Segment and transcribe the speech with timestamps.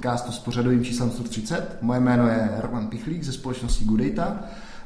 [0.00, 1.78] podcastu s pořadovým číslem 130.
[1.80, 4.36] Moje jméno je Roman Pichlík ze společnosti Good Data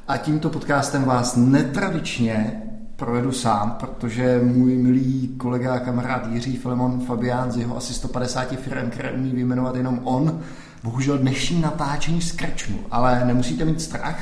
[0.09, 2.63] a tímto podcastem vás netradičně
[2.97, 8.49] provedu sám, protože můj milý kolega a kamarád Jiří Filemon Fabián z jeho asi 150
[8.57, 10.41] firm, které umí vyjmenovat jenom on,
[10.83, 14.21] bohužel dnešní natáčení skrčnu, ale nemusíte mít strach,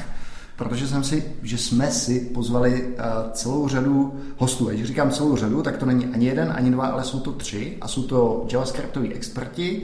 [0.56, 2.96] protože jsem si, že jsme si pozvali uh,
[3.32, 4.64] celou řadu hostů.
[4.66, 7.78] Když říkám celou řadu, tak to není ani jeden, ani dva, ale jsou to tři
[7.80, 9.82] a jsou to JavaScriptoví experti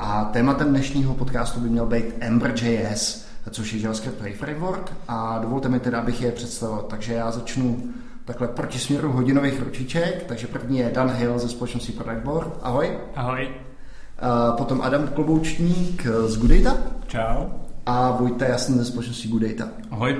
[0.00, 5.80] a tématem dnešního podcastu by měl být Ember.js, což je JavaScriptový framework a dovolte mi
[5.80, 6.78] teda, abych je představil.
[6.78, 7.82] Takže já začnu
[8.24, 12.58] takhle proti směru hodinových ručiček, takže první je Dan Hill ze společnosti Product Board.
[12.62, 12.98] Ahoj.
[13.16, 13.48] Ahoj.
[13.48, 16.76] Uh, potom Adam Kloboučník z Goodata.
[17.06, 17.46] Čau
[17.86, 19.68] a Vojta Jasný ze společnosti Good Data.
[19.90, 20.16] Ahoj.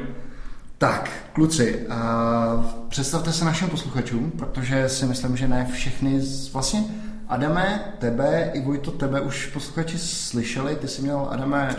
[0.78, 6.84] Tak, kluci, uh, představte se našim posluchačům, protože si myslím, že ne všechny, z, vlastně
[7.30, 11.76] Adame, tebe i Vojto, tebe už posluchači slyšeli, ty jsi měl, Adame,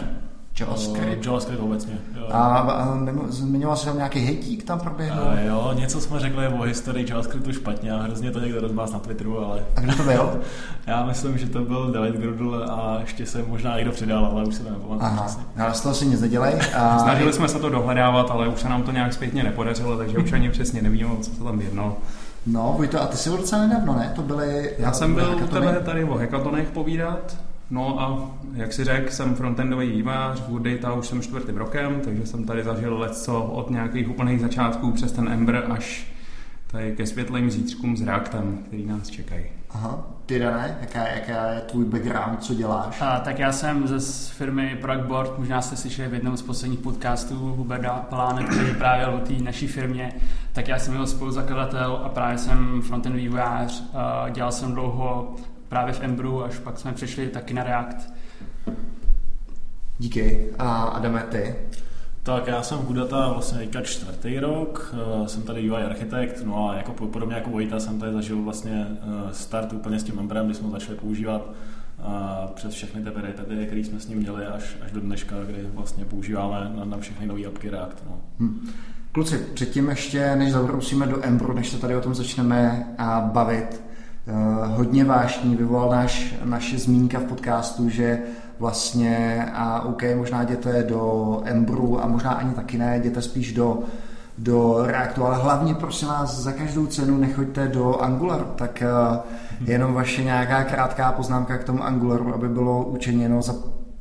[0.59, 1.25] JavaScript.
[1.25, 1.97] JavaScript obecně.
[2.16, 2.27] Jo.
[2.31, 2.97] A, a
[3.30, 5.23] zmiňoval jsi tam nějaký hejtík tam proběhl?
[5.23, 9.00] A jo, něco jsme řekli o historii JavaScriptu špatně a hrozně to někdo rozbás na
[9.00, 9.63] Twitteru, ale...
[9.75, 10.41] A kdo to byl?
[10.88, 14.56] Já myslím, že to byl David Grudl a ještě se možná někdo přidal, ale už
[14.56, 15.44] se to nepamatuju Aha, přesně.
[15.57, 16.59] ale z toho si nic nedělej.
[16.78, 17.00] A...
[17.00, 20.31] Snažili jsme se to dohledávat, ale už se nám to nějak zpětně nepodařilo, takže už
[20.31, 21.97] ani přesně nevíme, co se tam jednalo.
[22.46, 24.12] No, Vojto, a ty jsi byl docela nedávno, ne?
[24.16, 24.74] To byly...
[24.78, 27.38] Já jsem byl u tebe tady o hackathonech povídat
[27.72, 32.25] No a jak si řekl, jsem frontendový vývář, v Data už jsem čtvrtým rokem, takže
[32.25, 36.13] jsem tady zažil leco od nějakých úplných začátků přes ten Ember až
[36.68, 39.46] tady ke světlým zítřkům s Reactem, který nás čekají.
[39.74, 40.08] Aha.
[40.26, 43.02] Ty Dané, jaká, jaká je tvůj background, co děláš?
[43.02, 44.00] A, tak já jsem ze
[44.34, 49.20] firmy Board, možná jste slyšeli v jednom z posledních podcastů Huberta Paláne, který vyprávěl o
[49.20, 50.14] té naší firmě,
[50.54, 53.84] tak já jsem jeho spoluzakladatel a právě jsem frontend vývojář.
[54.30, 55.36] Dělal jsem dlouho
[55.70, 58.14] právě v Embru, až pak jsme přešli taky na React.
[60.00, 60.50] Díky.
[60.59, 61.56] A Adame, ty?
[62.24, 66.70] Tak já jsem v Gudata vlastně teďka čtvrtý rok, eh, jsem tady UI architekt, no
[66.70, 70.46] a jako podobně jako Vojta jsem tady zažil vlastně eh, start úplně s tím Embrem,
[70.46, 71.50] kdy jsme začali používat
[72.00, 75.68] a přes všechny ty peripety, které jsme s ním měli až, až do dneška, kdy
[75.74, 78.04] vlastně používáme na, na všechny nové apky React.
[78.09, 78.22] No.
[78.40, 78.70] Hmm.
[79.12, 82.88] Kluci, předtím ještě, než zabrousíme do Embru, než se tady o tom začneme
[83.34, 83.82] bavit,
[84.28, 86.08] Eh, hodně vášní, vyvolal
[86.44, 88.20] naše zmínka v podcastu, že
[88.61, 93.79] vlastně a OK, možná jděte do Embru a možná ani taky ne, jděte spíš do,
[94.38, 99.94] do Reactu, ale hlavně prosím vás za každou cenu nechoďte do Angularu, tak uh, jenom
[99.94, 103.53] vaše nějaká krátká poznámka k tomu Angularu, aby bylo učiněno za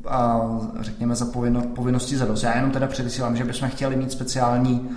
[0.09, 0.41] a
[0.81, 2.43] řekněme za povinno, povinnosti za dost.
[2.43, 4.91] Já jenom teda předesílám, že bychom chtěli mít speciální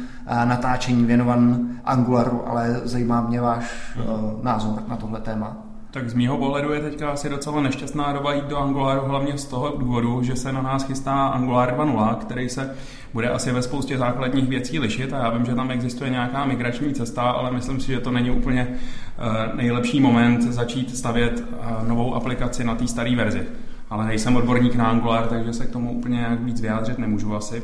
[0.46, 5.73] natáčení věnovan Angularu, ale zajímá mě váš uh, názor na tohle téma.
[5.94, 9.46] Tak z mýho pohledu je teďka asi docela nešťastná doba jít do Angularu, hlavně z
[9.46, 12.76] toho důvodu, že se na nás chystá Angular 2.0, který se
[13.14, 16.94] bude asi ve spoustě základních věcí lišit a já vím, že tam existuje nějaká migrační
[16.94, 18.76] cesta, ale myslím si, že to není úplně
[19.56, 21.44] nejlepší moment začít stavět
[21.88, 23.48] novou aplikaci na té staré verzi
[23.94, 27.64] ale nejsem odborník na Angular, takže se k tomu úplně nějak víc vyjádřit nemůžu asi.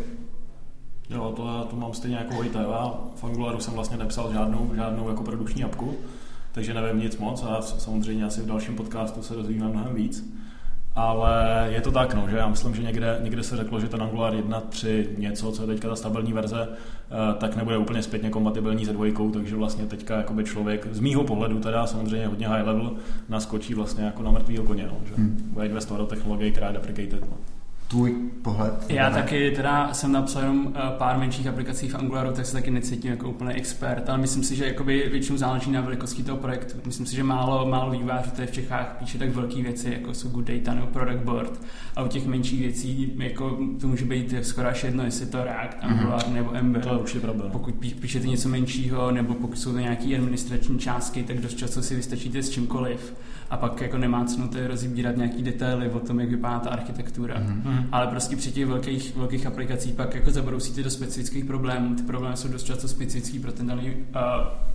[1.10, 2.44] Jo, to, to mám stejně jako.
[2.44, 5.96] Já v Angularu jsem vlastně nepsal žádnou, žádnou jako produkční apku,
[6.52, 10.34] takže nevím nic moc a samozřejmě asi v dalším podcastu se dozvíme mnohem víc.
[10.96, 14.04] Ale je to tak, no, že já myslím, že někde, někde se řeklo, že ten
[14.04, 18.86] Angular 1.3 něco, co je teďka ta stabilní verze, eh, tak nebude úplně zpětně kompatibilní
[18.86, 22.92] se dvojkou, takže vlastně teďka jakoby člověk, z mýho pohledu teda samozřejmě hodně high level,
[23.30, 25.50] naskočí vlastně jako na mrtvýho koně, no, že hmm.
[25.54, 27.22] bude investovat do technologie, která je deprecated.
[27.22, 27.38] No
[27.90, 28.86] tvůj pohled?
[28.90, 29.16] Já ne?
[29.16, 33.12] taky teda jsem napsal jenom eh, pár menších aplikací v Angularu, tak se taky necítím
[33.12, 36.78] jako úplný expert, ale myslím si, že jakoby většinou záleží na velikosti toho projektu.
[36.86, 40.30] Myslím si, že málo, málo vývojářů tady v Čechách píše tak velké věci, jako jsou
[40.30, 41.62] Good Data nebo Product Board
[41.96, 45.84] a u těch menších věcí jako to může být skoro až jedno, jestli to React,
[45.84, 45.94] mhm.
[45.94, 46.34] Angular mm-hmm.
[46.34, 46.82] nebo Ember.
[46.82, 47.52] To je určitě problém.
[47.52, 51.96] Pokud píšete něco menšího nebo pokud jsou to nějaké administrační částky, tak dost často si
[51.96, 53.14] vystačíte s čímkoliv
[53.50, 57.36] a pak jako nemá cenu to rozbírat nějaký detaily o tom, jak vypadá ta architektura.
[57.36, 57.79] Mm-hmm.
[57.92, 61.96] Ale prostě při těch velkých, velkých aplikacích pak jako zabrousíte do specifických problémů.
[61.96, 64.02] Ty problémy jsou dost často specifický pro ten daný uh,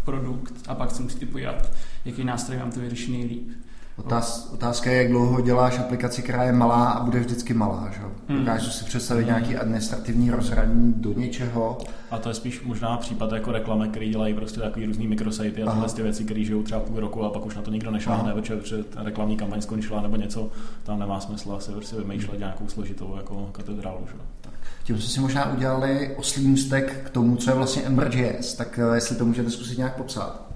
[0.05, 1.73] produkt a pak se musíte podívat,
[2.05, 3.51] jaký nástroj vám to vyřeší nejlíp.
[3.97, 7.91] Otáz, otázka je, jak dlouho děláš aplikaci, která je malá a bude vždycky malá.
[7.93, 8.01] Že?
[8.29, 8.39] Hmm.
[8.39, 9.29] Dokážu si představit hmm.
[9.29, 11.79] nějaký administrativní rozhraní do něčeho.
[12.11, 15.73] A to je spíš možná případ jako reklamy, který dělají prostě takový různý mikrosajty a
[15.73, 18.33] tyhle ty věci, které žijou třeba půl roku a pak už na to nikdo nešáhne,
[18.33, 20.51] protože reklamní kampaň skončila nebo něco,
[20.83, 24.01] tam nemá smysl asi si vymýšlet nějakou složitou jako katedrálu.
[24.07, 24.19] Že?
[24.41, 24.53] Tak.
[24.85, 28.95] Tím jsme si možná udělali oslý můstek k tomu, co je vlastně Ember.js, tak eh,
[28.95, 30.54] jestli to můžete zkusit nějak popsat.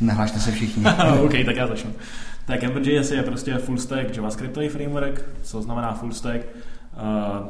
[0.00, 0.84] Nehlašte se všichni.
[1.24, 1.90] OK, tak já začnu.
[2.46, 6.40] Tak Ember.js je prostě full stack JavaScriptový framework, co znamená full stack.
[6.40, 7.46] Uh,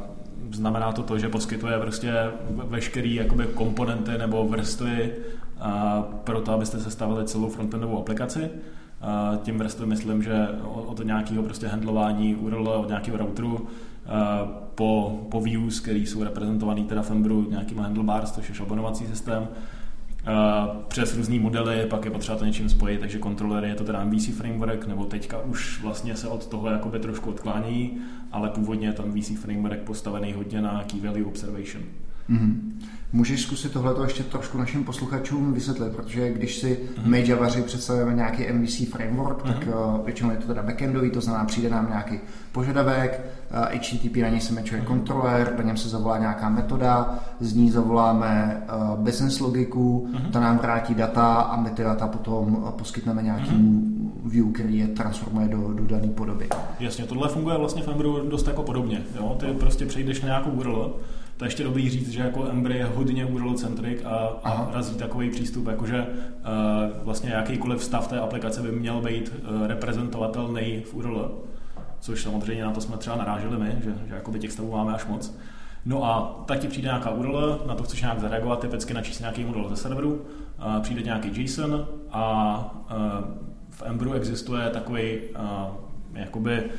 [0.53, 2.12] znamená to to, že poskytuje prostě
[2.50, 8.41] veškeré jakoby komponenty nebo vrstvy uh, pro to, abyste sestavili celou frontendovou aplikaci.
[8.41, 13.69] Uh, tím vrstvy myslím, že od nějakého prostě handlování URL, od nějakého routeru,
[14.75, 19.49] po, po views, který jsou reprezentovaný teda v Embru nějakým handlebars, což je šablonovací systém,
[20.89, 24.37] přes různé modely, pak je potřeba to něčím spojit, takže kontrolery je to teda MVC
[24.37, 27.99] framework, nebo teďka už vlastně se od toho jakoby trošku odklání,
[28.33, 31.85] ale původně je tam MVC framework postavený hodně na key value observation.
[32.31, 32.69] Mm-hmm.
[33.13, 37.07] Můžeš zkusit tohleto ještě trošku našim posluchačům vysvětlit, protože když si mm-hmm.
[37.07, 39.55] my Javaři představujeme nějaký MVC framework, mm-hmm.
[39.55, 42.21] tak uh, většinou je to teda backendový, to znamená přijde nám nějaký
[42.53, 43.21] požadavek,
[43.51, 44.85] uh, eh, HTTP na něj se mečuje mm-hmm.
[44.85, 50.31] kontroler, na něm se zavolá nějaká metoda, z ní zavoláme uh, business logiku, mm-hmm.
[50.31, 54.31] ta nám vrátí data a my ty data potom uh, poskytneme nějakému mm-hmm.
[54.31, 56.49] view, který je transformuje do, do dané podoby.
[56.81, 59.03] Jasně, tohle funguje vlastně v Embru dost jako podobně.
[59.17, 59.37] Jo?
[59.41, 60.95] Ty prostě přejdeš na nějakou URL,
[61.38, 65.31] to je ještě dobrý říct, že jako Embry je hodně URL-centric a, a razí takový
[65.31, 71.38] přístup, jakože uh, vlastně jakýkoliv stav té aplikace by měl být uh, reprezentovatelný v URL,
[72.00, 75.06] což samozřejmě na to jsme třeba naráželi my, že, že jakoby těch stavů máme až
[75.06, 75.38] moc.
[75.85, 79.44] No a tak ti přijde nějaká URL, na to chceš nějak zareagovat, typicky načíst nějaký
[79.44, 83.25] URL ze serveru, uh, přijde nějaký JSON a uh,
[83.70, 85.41] v Embru existuje takový uh,
[86.14, 86.70] jakoby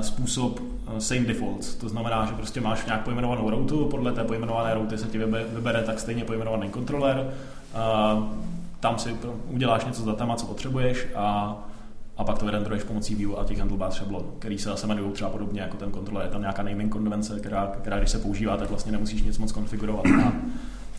[0.00, 0.60] způsob
[0.96, 1.74] eh, same defaults.
[1.74, 5.18] To znamená, že prostě máš nějak pojmenovanou routu, podle té pojmenované routy se ti
[5.54, 7.30] vybere tak stejně pojmenovaný kontroler,
[7.74, 7.78] eh,
[8.80, 9.16] tam si
[9.48, 11.56] uděláš něco s datama, co potřebuješ a,
[12.16, 15.30] a pak to vyrendruješ pomocí view a těch handlebar šablon, který se zase jmenují třeba
[15.30, 16.26] podobně jako ten kontroler.
[16.26, 19.52] Je tam nějaká naming konvence, která, která když se používá, tak vlastně nemusíš nic moc
[19.52, 20.32] konfigurovat a,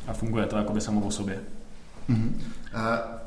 [0.08, 1.40] a funguje to jakoby samo o sobě.
[2.10, 2.32] Mm-hmm.
[2.76, 3.27] Uh,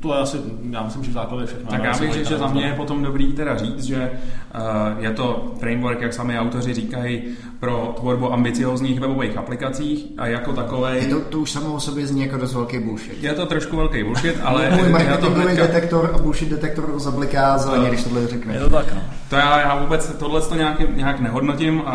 [0.00, 0.38] to je asi,
[0.70, 1.70] já myslím, že v základě všechno.
[1.70, 4.10] Tak já bych řekl, že za mě je potom dobrý teda říct, že
[4.54, 7.22] uh, je to framework, jak sami autoři říkají,
[7.60, 10.98] pro tvorbu ambiciozních webových aplikacích a jako takové.
[10.98, 13.22] Je to, to už samo o sobě zní jako dost velký bullshit.
[13.22, 14.70] Je to trošku velký bullshit, ale...
[14.70, 15.66] Můj marketingový hnedka...
[15.66, 18.54] detektor a bullshit detektor to zabliká zeleně, když tohle řekne.
[18.54, 19.00] Je to tak, no.
[19.28, 21.86] To já, já vůbec tohle to nějak, nějak nehodnotím, uh,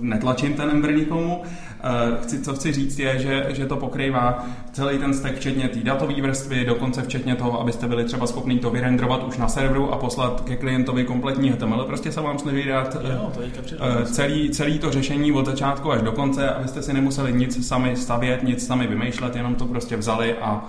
[0.00, 1.42] netlačím ten Ember nikomu,
[2.22, 6.22] chci, co chci říct je, že, že to pokrývá celý ten stack, včetně té datové
[6.22, 10.40] vrstvy, dokonce včetně toho, abyste byli třeba schopni to vyrendrovat už na serveru a poslat
[10.40, 11.84] ke klientovi kompletní HTML.
[11.84, 13.40] Prostě se vám snaží dát jo, to
[13.80, 17.96] eh, celý, celý to řešení od začátku až do konce, abyste si nemuseli nic sami
[17.96, 20.64] stavět, nic sami vymýšlet, jenom to prostě vzali a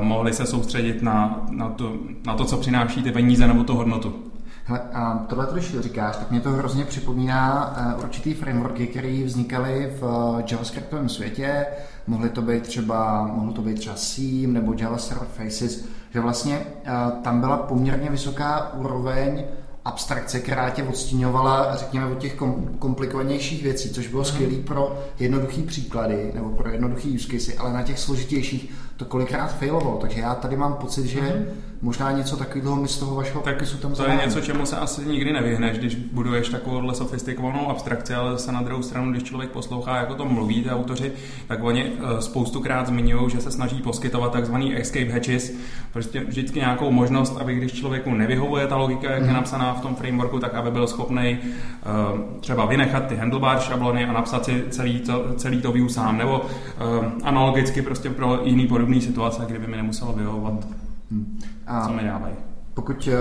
[0.00, 1.92] mohli se soustředit na, na, to,
[2.26, 4.31] na to, co přináší ty peníze nebo tu hodnotu.
[4.72, 9.92] Hele, a tohle, když říkáš, tak mě to hrozně připomíná uh, určitý frameworky, které vznikaly
[10.00, 11.66] v uh, JavaScriptovém světě.
[12.06, 16.58] Mohly to být třeba, mohlo to být třeba Seam nebo Java Server Faces, že vlastně
[16.58, 19.44] uh, tam byla poměrně vysoká úroveň
[19.84, 22.36] abstrakce, která tě odstíňovala, řekněme, od těch
[22.78, 24.24] komplikovanějších věcí, což bylo mm.
[24.24, 28.74] skvělé pro jednoduché příklady nebo pro jednoduché use casey, ale na těch složitějších
[29.04, 29.98] to kolikrát failovalo.
[30.00, 33.54] Takže já tady mám pocit, že mm možná něco takového mi z toho vašeho tak
[33.54, 38.14] popisu tam To je něco, čemu se asi nikdy nevyhneš, když buduješ takovouhle sofistikovanou abstrakci,
[38.14, 41.12] ale zase na druhou stranu, když člověk poslouchá, jako to mluví ty autoři,
[41.48, 45.52] tak oni eh, spoustukrát zmiňují, že se snaží poskytovat takzvaný escape hatches,
[45.92, 49.36] prostě vždycky nějakou možnost, aby když člověku nevyhovuje ta logika, jak je mhm.
[49.36, 54.12] napsaná v tom frameworku, tak aby byl schopný uh, třeba vynechat ty handlebar šablony a
[54.12, 58.91] napsat si celý to, celý to view sám, nebo uh, analogicky prostě pro jiný podobný
[59.00, 60.66] situace, kdyby mi nemuselo vyhovovat
[61.12, 61.38] Hmm.
[61.66, 62.34] A Co mi dávají?
[62.74, 63.16] Pokud, eh,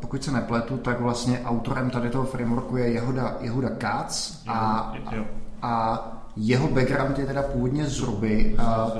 [0.00, 4.92] pokud se nepletu, tak vlastně autorem tady toho frameworku je Jehuda, Jehuda Katz a,
[5.62, 6.02] a
[6.36, 8.56] jeho background je teda původně z Ruby.
[8.58, 8.92] No.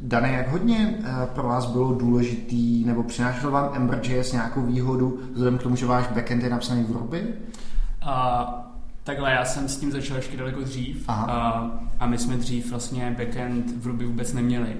[0.00, 5.58] Dané, jak hodně eh, pro vás bylo důležitý, nebo přinášel vám Ember.js nějakou výhodu, vzhledem
[5.58, 7.34] k tomu, že váš backend je napsaný v Ruby?
[8.02, 8.46] A,
[9.04, 13.16] takhle, já jsem s tím začal ještě daleko dřív a, a my jsme dřív vlastně
[13.18, 14.76] backend v Ruby vůbec neměli.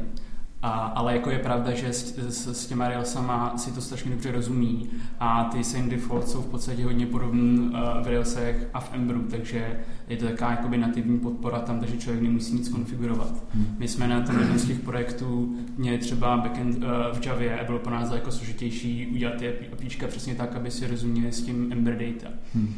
[0.64, 4.33] A, ale jako je pravda, že s, s, s těma Railsama si to strašně dobře
[4.33, 4.90] rozumí
[5.21, 7.71] a ty same default jsou v podstatě hodně podobné uh,
[8.02, 12.23] v Railsech a v Embru, takže je to taková jakoby nativní podpora tam, takže člověk
[12.23, 13.44] nemusí nic konfigurovat.
[13.54, 13.76] Hmm.
[13.78, 16.83] My jsme na tom jednom z těch projektů měli třeba backend uh,
[17.18, 20.87] v Javě a bylo pro nás jako složitější udělat ty apíčka přesně tak, aby si
[20.87, 22.35] rozuměli s tím Ember Data.
[22.54, 22.75] Hmm.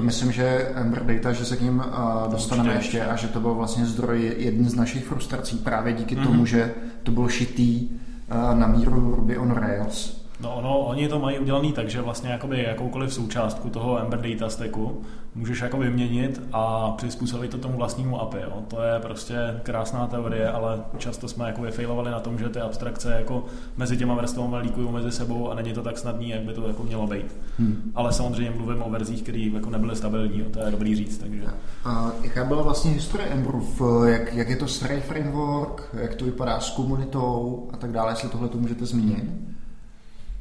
[0.00, 3.40] To myslím, že Ember Data, že se k ním uh, dostaneme ještě a že to
[3.40, 6.26] byl vlastně zdroj jedný z našich frustrací právě díky mm-hmm.
[6.26, 10.19] tomu, že to bylo šitý uh, na míru Ruby on Rails.
[10.40, 14.50] No ono, oni to mají udělaný tak, že vlastně jakoby jakoukoliv součástku toho Ember Data
[14.50, 15.02] Stacku
[15.34, 18.40] můžeš jako vyměnit a přizpůsobit to tomu vlastnímu API.
[18.40, 18.62] Jo.
[18.68, 23.14] To je prostě krásná teorie, ale často jsme jako vyfailovali na tom, že ty abstrakce
[23.14, 23.44] jako
[23.76, 26.82] mezi těma vrstvami líkují mezi sebou a není to tak snadný, jak by to jako
[26.82, 27.36] mělo být.
[27.58, 27.92] Hmm.
[27.94, 30.46] Ale samozřejmě mluvím o verzích, které jako nebyly stabilní, jo.
[30.50, 31.18] to je dobrý říct.
[31.18, 31.44] Takže.
[31.84, 33.66] A jaká byla vlastně historie Emberu?
[34.06, 38.28] Jak, jak je to starý framework, jak to vypadá s komunitou a tak dále, jestli
[38.28, 39.49] tohle to můžete zmínit?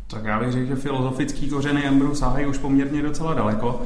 [0.10, 3.82] Tak já bych řekl, že filozofický kořeny Emberu sahají už poměrně docela daleko.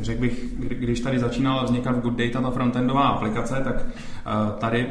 [0.00, 3.86] Řekl bych, když tady začínala vznikat Good Data, ta frontendová aplikace, tak
[4.58, 4.86] tady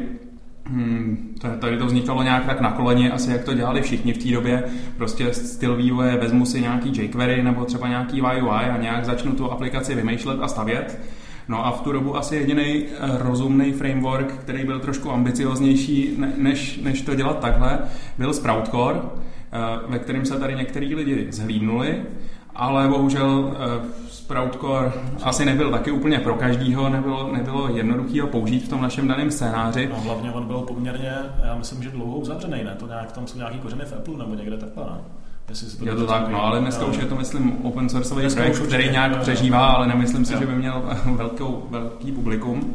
[0.71, 4.31] Hmm, tady to vznikalo nějak tak na koleně, asi jak to dělali všichni v té
[4.31, 4.63] době.
[4.97, 9.51] Prostě styl vývoje, vezmu si nějaký jQuery nebo třeba nějaký YUI a nějak začnu tu
[9.51, 10.99] aplikaci vymýšlet a stavět.
[11.47, 16.79] No a v tu dobu asi jediný eh, rozumný framework, který byl trošku ambicioznější, než,
[16.83, 17.79] než to dělat takhle,
[18.17, 19.28] byl Sproutcore, eh,
[19.87, 22.03] ve kterém se tady některý lidi zhlídnuli,
[22.55, 24.91] ale bohužel eh, Sproutcore
[25.23, 29.31] asi nebyl taky úplně pro každýho, nebylo, nebylo jednoduché ho použít v tom našem daném
[29.31, 29.89] scénáři.
[29.89, 31.13] No hlavně on byl poměrně,
[31.43, 32.75] já myslím, že dlouho uzavřený, ne?
[32.79, 35.01] To nějak, tam jsou nějaký kořeny v Apple nebo někde takhle, ne?
[35.79, 38.89] to je to tak, no, ale dneska už je to, myslím, open sourceový projekt, který
[38.89, 40.83] nějak přežívá, ale nemyslím si, že by měl
[41.15, 42.73] velkou, velký publikum.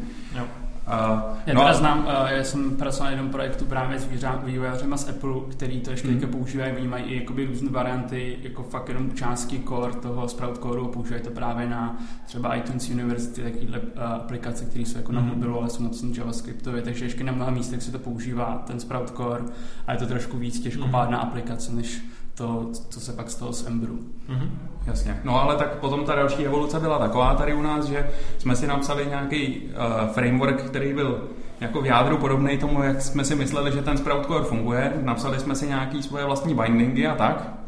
[0.88, 4.08] Uh, já no teda znám, uh, já jsem pracoval na jednom projektu právě s
[4.44, 6.20] vývojářema z Apple, který to ještě mm.
[6.20, 10.80] používají, oni mají i jakoby různé varianty, jako fakt jenom části core toho Sprout Core,
[10.92, 15.16] používají to právě na třeba iTunes University, takovýhle uh, aplikace, které jsou jako mm.
[15.16, 15.30] na mhm.
[15.30, 19.10] mobilu, ale jsou napsané JavaScriptově, takže ještě na mnoha místech se to používá, ten Sprout
[19.10, 19.44] Core,
[19.86, 21.28] a je to trošku víc těžkopádná mm.
[21.28, 22.02] aplikace, než
[22.34, 23.98] to, co se pak stalo s Emberu.
[24.28, 24.48] Mm-hmm.
[24.86, 25.20] Jasně.
[25.24, 28.66] No ale tak potom ta další evoluce byla taková tady u nás, že jsme si
[28.66, 31.28] napsali nějaký uh, framework, který byl
[31.60, 34.92] jako v jádru podobný tomu, jak jsme si mysleli, že ten Sprout Core funguje.
[35.02, 37.63] Napsali jsme si nějaký svoje vlastní bindingy a tak.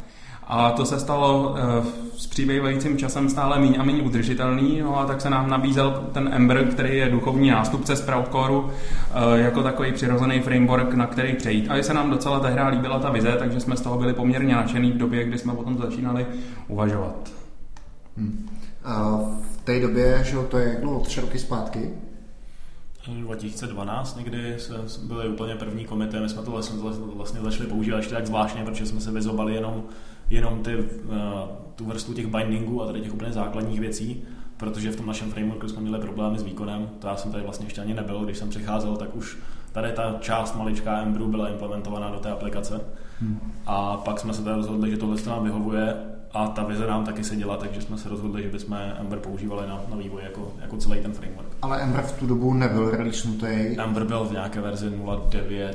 [0.46, 1.86] A to se stalo uh,
[2.16, 6.28] s přibývajícím časem stále méně a méně udržitelný, no a tak se nám nabízel ten
[6.32, 8.70] Ember, který je duchovní nástupce Sprout Core, uh,
[9.34, 11.68] jako takový přirozený framework, na který přejít.
[11.68, 14.92] A se nám docela tehdy líbila ta vize, takže jsme z toho byli poměrně nadšený
[14.92, 16.26] v době, kdy jsme potom začínali
[16.68, 17.30] uvažovat.
[18.16, 18.48] Hmm.
[18.84, 19.20] A
[19.52, 21.90] v té době, že to je jak tři roky zpátky,
[23.14, 24.56] 2012 někdy
[25.02, 26.78] byly úplně první komity, my jsme to vlastně,
[27.14, 29.82] vlastně začali používat ještě tak zvláštně, protože jsme se vyzobali jenom
[30.30, 30.84] jenom ty, uh,
[31.74, 34.24] tu vrstvu těch bindingů a tady těch úplně základních věcí,
[34.56, 36.88] protože v tom našem frameworku jsme měli problémy s výkonem.
[36.98, 39.38] To já jsem tady vlastně ještě ani nebyl, když jsem přicházel, tak už
[39.72, 42.80] tady ta část maličká Embru byla implementovaná do té aplikace.
[43.20, 43.52] Hmm.
[43.66, 45.94] A pak jsme se tady rozhodli, že tohle nám vyhovuje
[46.32, 49.80] a ta vize nám taky seděla, takže jsme se rozhodli, že bychom Ember používali na,
[49.90, 51.48] na vývoj jako, jako celý ten framework.
[51.62, 53.46] Ale Ember v tu dobu nebyl releasenutý?
[53.78, 55.74] Ember byl v nějaké verzi 0.9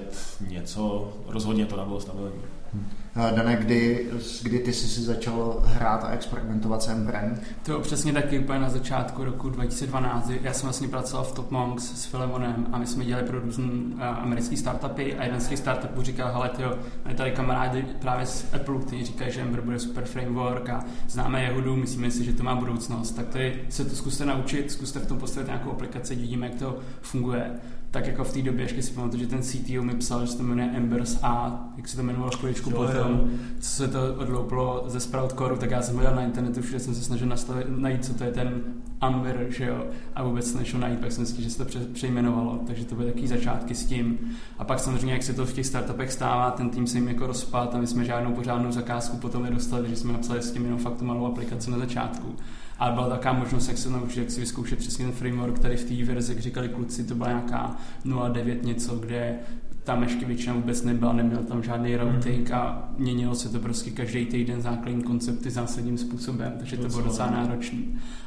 [0.50, 2.42] něco, rozhodně to nebylo stabilní.
[2.74, 2.86] Hmm.
[3.16, 4.08] Dané, kdy,
[4.44, 7.40] kdy ty jsi si začal hrát a experimentovat s Emberem?
[7.64, 10.32] To přesně taky úplně na začátku roku 2012.
[10.42, 13.66] Já jsem vlastně pracoval v Top Monks s Filemonem a my jsme dělali pro různé
[13.66, 18.26] uh, americké startupy a jeden z těch startupů říkal, hele tyjo, máme tady kamarády právě
[18.26, 22.34] z Apple, kteří říkají, že Ember bude super framework a známe Jehudu, myslíme si, že
[22.34, 23.12] to má budoucnost.
[23.12, 26.80] Tak tady se to zkuste naučit, zkuste v tom postavit nějakou aplikaci, vidíme, jak to
[27.02, 27.52] funguje
[27.92, 30.38] tak jako v té době ještě si pamatuju, že ten CTO mi psal, že se
[30.38, 33.30] to jmenuje Embers A, jak se to jmenovalo chviličku potom,
[33.60, 36.96] co se to odlouplo ze Sprout Core, tak já jsem hledal na internetu, všude jsem
[36.96, 38.62] se snažil nastavit, najít, co to je ten
[39.02, 42.86] Amber, že jo, a vůbec nešel najít, pak jsem si že se to přejmenovalo, takže
[42.86, 44.20] to byly takový začátky s tím.
[44.60, 47.28] A pak samozřejmě, jak se to v těch startupech stává, ten tým se jim jako
[47.28, 50.80] rozpad a my jsme žádnou pořádnou zakázku potom nedostali, že jsme napsali s tím jenom
[50.80, 52.36] fakt tu malou aplikaci na začátku
[52.82, 55.84] ale byla taková možnost, jak se naučit, jak si vyzkoušet přesně ten framework, který v
[55.84, 59.36] té verzi, jak říkali kluci, to byla nějaká 0.9 něco, kde
[59.84, 62.56] tam ještě většina vůbec nebyla, neměl tam žádný routing mm.
[62.56, 67.32] a měnilo se to prostě každý týden základní koncepty zásadním způsobem, takže to bylo docela
[67.32, 67.80] náročné.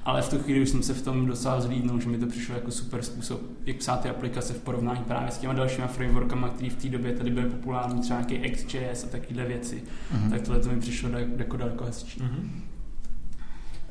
[0.05, 2.55] Ale v tu chvíli už jsem se v tom docela zlídnul, že mi to přišlo
[2.55, 6.71] jako super způsob, jak psát ty aplikace v porovnání právě s těma dalšíma frameworkama, které
[6.71, 9.83] v té době tady byly populární, třeba nějaký XJS a takovéhle věci.
[10.13, 10.31] Mm.
[10.31, 12.23] Tak tohle to mi přišlo jako daleko hezčí.
[12.23, 12.64] Mm.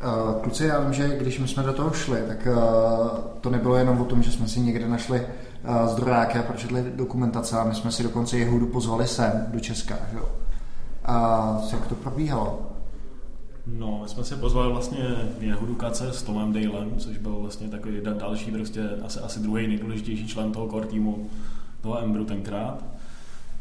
[0.04, 3.76] Uh, kluci, já vím, že když my jsme do toho šli, tak uh, to nebylo
[3.76, 7.76] jenom o tom, že jsme si někde našli uh, zdrojáky a pročetli dokumentace a my
[7.76, 9.96] jsme si dokonce Jehudu pozvali sem do Česka.
[10.12, 10.20] Že?
[11.06, 12.62] A jak to probíhalo?
[13.68, 18.02] No, my jsme si pozvali vlastně Jehudu Kace s Tomem Dalem, což byl vlastně takový
[18.20, 21.30] další, prostě asi, asi druhý nejdůležitější člen toho core týmu
[21.82, 22.84] toho Embru tenkrát.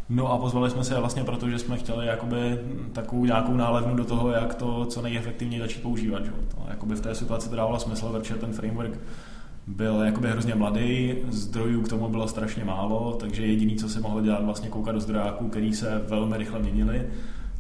[0.09, 2.59] No a pozvali jsme se vlastně proto, že jsme chtěli jakoby
[2.92, 6.25] takovou nějakou nálevnu do toho, jak to co nejefektivněji začít používat.
[6.25, 6.30] Že?
[6.30, 8.99] To jakoby v té situaci to dávalo smysl, protože ten framework
[9.66, 14.21] byl jakoby hrozně mladý, zdrojů k tomu bylo strašně málo, takže jediný, co se mohlo
[14.21, 17.02] dělat, vlastně koukat do zdrojáků, který se velmi rychle měnili.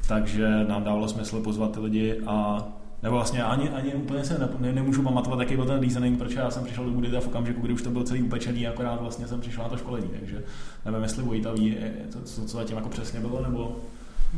[0.08, 2.68] takže nám dávalo smysl pozvat ty lidi a
[3.02, 6.34] nebo vlastně ani, ani úplně se ne, ne, nemůžu pamatovat, jaký byl ten reasoning, proč
[6.34, 9.28] já jsem přišel do Budita v okamžiku, kdy už to byl celý upečený, akorát vlastně
[9.28, 10.42] jsem přišel na to školení, takže
[10.84, 11.76] nevím, jestli Vojta ví,
[12.24, 13.76] co, co zatím jako přesně bylo, nebo...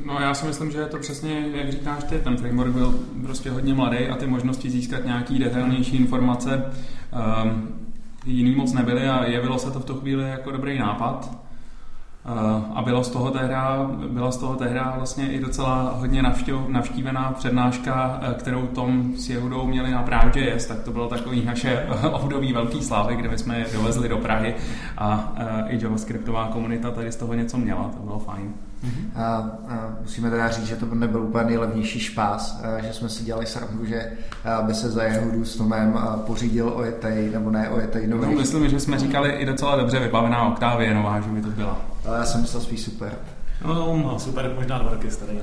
[0.07, 3.51] No já si myslím, že je to přesně, jak říkáš ty, ten framework byl prostě
[3.51, 6.65] hodně mladý a ty možnosti získat nějaký detailnější informace
[7.45, 7.69] um,
[8.27, 11.44] jiný moc nebyly a jevilo se to v tu chvíli jako dobrý nápad.
[12.75, 17.33] A bylo z toho tehda, byla z toho tehda vlastně i docela hodně navštěv, navštívená
[17.33, 22.53] přednáška, uh, kterou Tom s Jehudou měli na Pravdě tak to bylo takový naše období
[22.53, 24.55] velký slávy, kde my jsme je dovezli do Prahy
[24.99, 25.35] a
[25.67, 28.55] uh, i javascriptová komunita tady z toho něco měla, to bylo fajn.
[28.85, 29.21] Mm-hmm.
[29.23, 29.37] A,
[29.69, 33.47] a musíme teda říct, že to nebyl úplně nejlevnější špás, a, že jsme si dělali
[33.47, 34.13] srandu, že
[34.67, 38.27] by se za jeho s Tomem pořídil ojetej, nebo ne ojetej nový.
[38.27, 41.94] No, myslím, že jsme říkali i docela dobře vybavená Octavia nová, že by to byla.
[42.07, 43.19] Ale já jsem myslel spíš super.
[43.65, 45.41] No, no super, možná dva roky starý.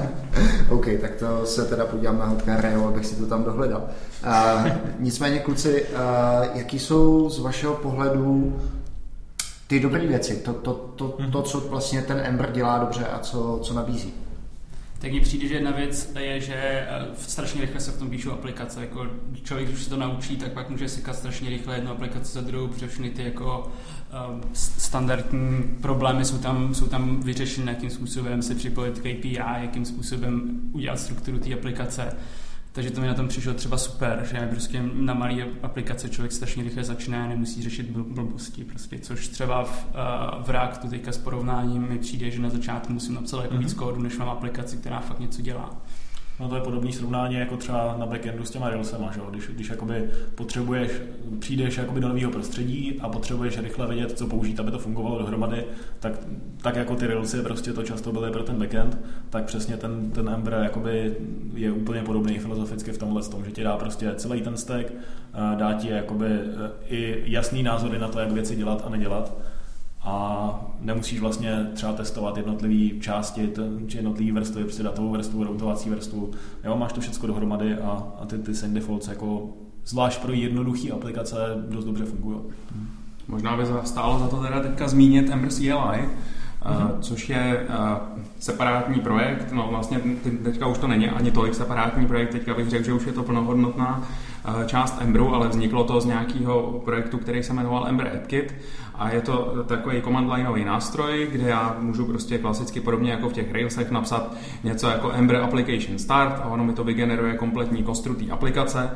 [0.70, 3.84] OK, tak to se teda podívám na Hotka Reo, abych si to tam dohledal.
[4.26, 5.98] Uh, nicméně, kluci, uh,
[6.54, 8.60] jaký jsou z vašeho pohledu
[9.66, 13.18] ty dobré věci, to, to, to, to, to, co vlastně ten Ember dělá dobře a
[13.18, 14.14] co, co nabízí.
[15.02, 18.30] Tak mně přijde, že jedna věc je, že eh, strašně rychle se v tom píšou
[18.30, 18.80] aplikace.
[18.80, 19.06] Jako
[19.42, 22.68] člověk, když se to naučí, tak pak může sekat strašně rychle jednu aplikaci za druhou,
[22.68, 23.72] protože všechny ty jako
[24.30, 29.84] um, standardní problémy jsou tam, jsou tam vyřešeny, jakým způsobem se připojit k API, jakým
[29.84, 32.16] způsobem udělat strukturu té aplikace.
[32.74, 36.64] Takže to mi na tom přišlo třeba super, že prostě na malé aplikace člověk strašně
[36.64, 41.18] rychle začne a nemusí řešit blbosti, prostě, což třeba v, uh, v Reactu teďka s
[41.18, 43.58] porovnáním mi přijde, že na začátku musím napsat jako mm-hmm.
[43.58, 45.82] víc kódu, než mám aplikaci, která fakt něco dělá.
[46.42, 49.20] No to je podobné srovnání jako třeba na backendu s těma Railsema, že?
[49.30, 50.92] Když, když jakoby potřebuješ,
[51.38, 55.64] přijdeš jakoby do nového prostředí a potřebuješ rychle vědět, co použít, aby to fungovalo dohromady,
[56.00, 56.12] tak,
[56.62, 58.98] tak jako ty Railsy prostě to často byly pro ten backend,
[59.30, 61.16] tak přesně ten, ten Ember jakoby
[61.54, 65.56] je úplně podobný filozoficky v tomhle tom, že ti dá prostě celý ten stack, eh,
[65.56, 69.34] dá ti jakoby eh, i jasný názory na to, jak věci dělat a nedělat
[70.04, 73.52] a nemusíš vlastně třeba testovat jednotlivé části,
[73.86, 76.30] či jednotlivé vrstvy, prostě datovou vrstvu, routovací vrstvu.
[76.64, 79.48] Jo, máš to všechno dohromady a, a ty, ty send defaults jako
[79.86, 81.36] zvlášť pro jednoduché aplikace
[81.68, 82.38] dost dobře fungují.
[83.28, 86.08] Možná by stálo za to teda teďka zmínit Ember CLI,
[86.70, 87.74] Uh, což je uh,
[88.38, 90.00] separátní projekt, no vlastně
[90.44, 93.22] teďka už to není ani tolik separátní projekt, teďka bych řekl, že už je to
[93.22, 94.02] plnohodnotná
[94.48, 98.54] uh, část Emberu, ale vzniklo to z nějakého projektu, který se jmenoval Ember AppKit
[98.94, 103.32] a je to takový command lineový nástroj, kde já můžu prostě klasicky podobně jako v
[103.32, 108.14] těch Railsech napsat něco jako Ember Application Start a ono mi to vygeneruje kompletní kostru
[108.14, 108.90] té aplikace.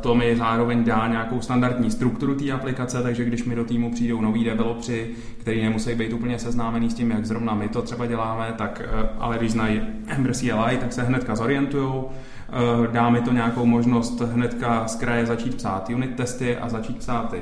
[0.00, 4.20] To mi zároveň dá nějakou standardní strukturu té aplikace, takže když mi do týmu přijdou
[4.20, 8.54] noví developři, kteří nemusí být úplně seznámení s tím, jak zrovna my to třeba děláme,
[8.58, 8.82] tak
[9.18, 11.92] ale když znají Ember CLI, tak se hnedka zorientují,
[12.92, 17.30] dá mi to nějakou možnost hnedka z kraje začít psát unit testy a začít psát
[17.30, 17.40] ty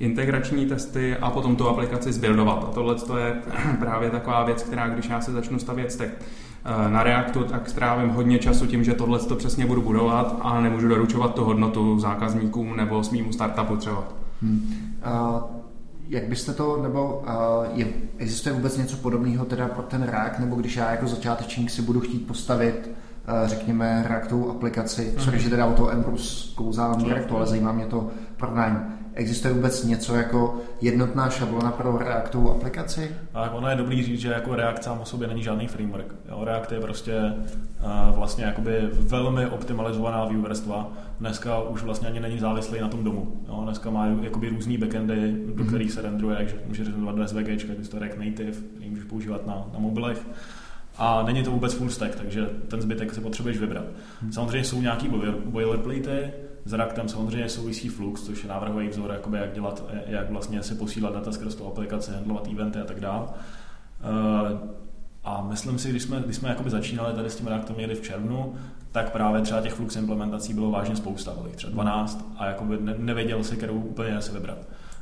[0.00, 2.64] integrační testy a potom tu aplikaci zbuildovat.
[2.68, 3.34] A tohle je
[3.78, 8.10] právě taková věc, která když já se začnu stavět tak eh, na Reactu, tak strávím
[8.10, 12.76] hodně času tím, že tohle to přesně budu budovat a nemůžu doručovat tu hodnotu zákazníkům
[12.76, 14.04] nebo svýmu startupu třeba.
[14.42, 14.74] Hmm.
[15.06, 15.40] Uh,
[16.08, 17.86] jak byste to, nebo uh, je,
[18.18, 22.00] existuje vůbec něco podobného teda pro ten React, nebo když já jako začátečník si budu
[22.00, 25.24] chtít postavit uh, řekněme, Reactovou aplikaci, mm-hmm.
[25.24, 28.76] sorry, že teda o to Embrus kouzám Reactu, ale zajímá mě to porovnání
[29.20, 33.16] Existuje vůbec něco jako jednotná šablona pro Reactovou aplikaci?
[33.32, 36.14] Tak ono je dobrý říct, že jako React sám o sobě není žádný framework.
[36.28, 40.92] Jo, React je prostě uh, vlastně jakoby velmi optimalizovaná view vrstva.
[41.20, 43.42] Dneska už vlastně ani není závislý na tom domu.
[43.48, 45.14] Jo, dneska má jakoby různý backendy,
[45.46, 45.68] do mm-hmm.
[45.68, 49.46] kterých se rendruje, takže může rendrovat do SVG, to je React Native, který můžeš používat
[49.46, 50.26] na, na mobilech
[50.98, 53.84] a není to vůbec full stack, takže ten zbytek si potřebuješ vybrat.
[54.22, 54.32] Hmm.
[54.32, 55.08] Samozřejmě jsou nějaký
[55.44, 56.32] boilerplate,
[56.70, 60.74] s Reactem samozřejmě souvisí Flux, což je návrhový vzor, jakoby jak, dělat, jak vlastně si
[60.74, 63.26] posílat data skrz tu aplikaci, handlovat eventy a tak dále.
[64.00, 64.58] Eh,
[65.24, 68.02] a myslím si, když jsme, když jsme jakoby začínali tady s tím Reactem někdy v
[68.02, 68.54] červnu,
[68.92, 73.44] tak právě třeba těch Flux implementací bylo vážně spousta, bylo třeba 12 a jakoby nevěděl
[73.44, 74.58] si, kterou úplně si vybrat.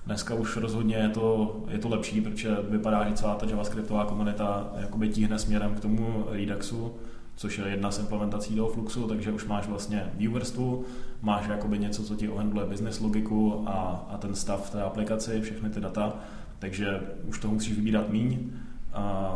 [0.06, 4.72] Dneska už rozhodně je to, je to lepší, protože vypadá, že celá ta javascriptová komunita
[4.76, 6.94] jakoby tíhne směrem k tomu Reduxu,
[7.38, 10.84] což je jedna z implementací toho Fluxu, takže už máš vlastně viewerstvu,
[11.22, 15.70] máš jakoby něco, co ti ohendluje business logiku a, a ten stav té aplikaci, všechny
[15.70, 16.12] ty data,
[16.58, 18.50] takže už to musíš vybírat míň.
[18.92, 19.34] A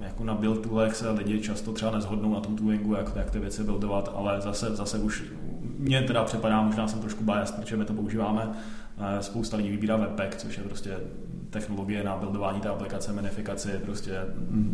[0.00, 3.38] jako na build toolech se lidi často třeba nezhodnou na tom toolingu, jak, jak ty
[3.38, 5.24] věci buildovat, ale zase, zase už
[5.78, 8.52] mně teda připadá, možná jsem trošku biased, protože my to používáme,
[9.20, 10.96] spousta lidí vybírá Webpack, což je prostě
[11.52, 14.12] technologie na buildování té aplikace, minifikaci, prostě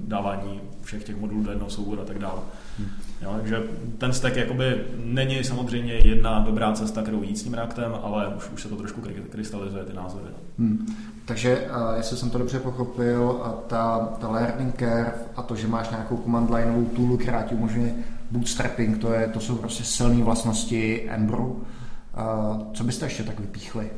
[0.06, 2.40] dávání všech těch modulů do jednoho souboru a tak dále.
[2.78, 2.88] Hmm.
[3.22, 3.62] Jo, takže
[3.98, 8.50] ten stack jakoby není samozřejmě jedna dobrá cesta, kterou jít s tím Reactem, ale už,
[8.50, 10.24] už se to trošku krystalizuje ty názory.
[10.58, 10.86] Hmm.
[11.24, 15.68] Takže, uh, jestli jsem to dobře pochopil, a ta, ta learning curve a to, že
[15.68, 17.94] máš nějakou command lineovou toolu, která ti umožňuje
[18.30, 21.46] bootstrapping, to, je, to jsou prostě silné vlastnosti Embru.
[21.46, 23.90] Uh, co byste ještě tak vypíchli?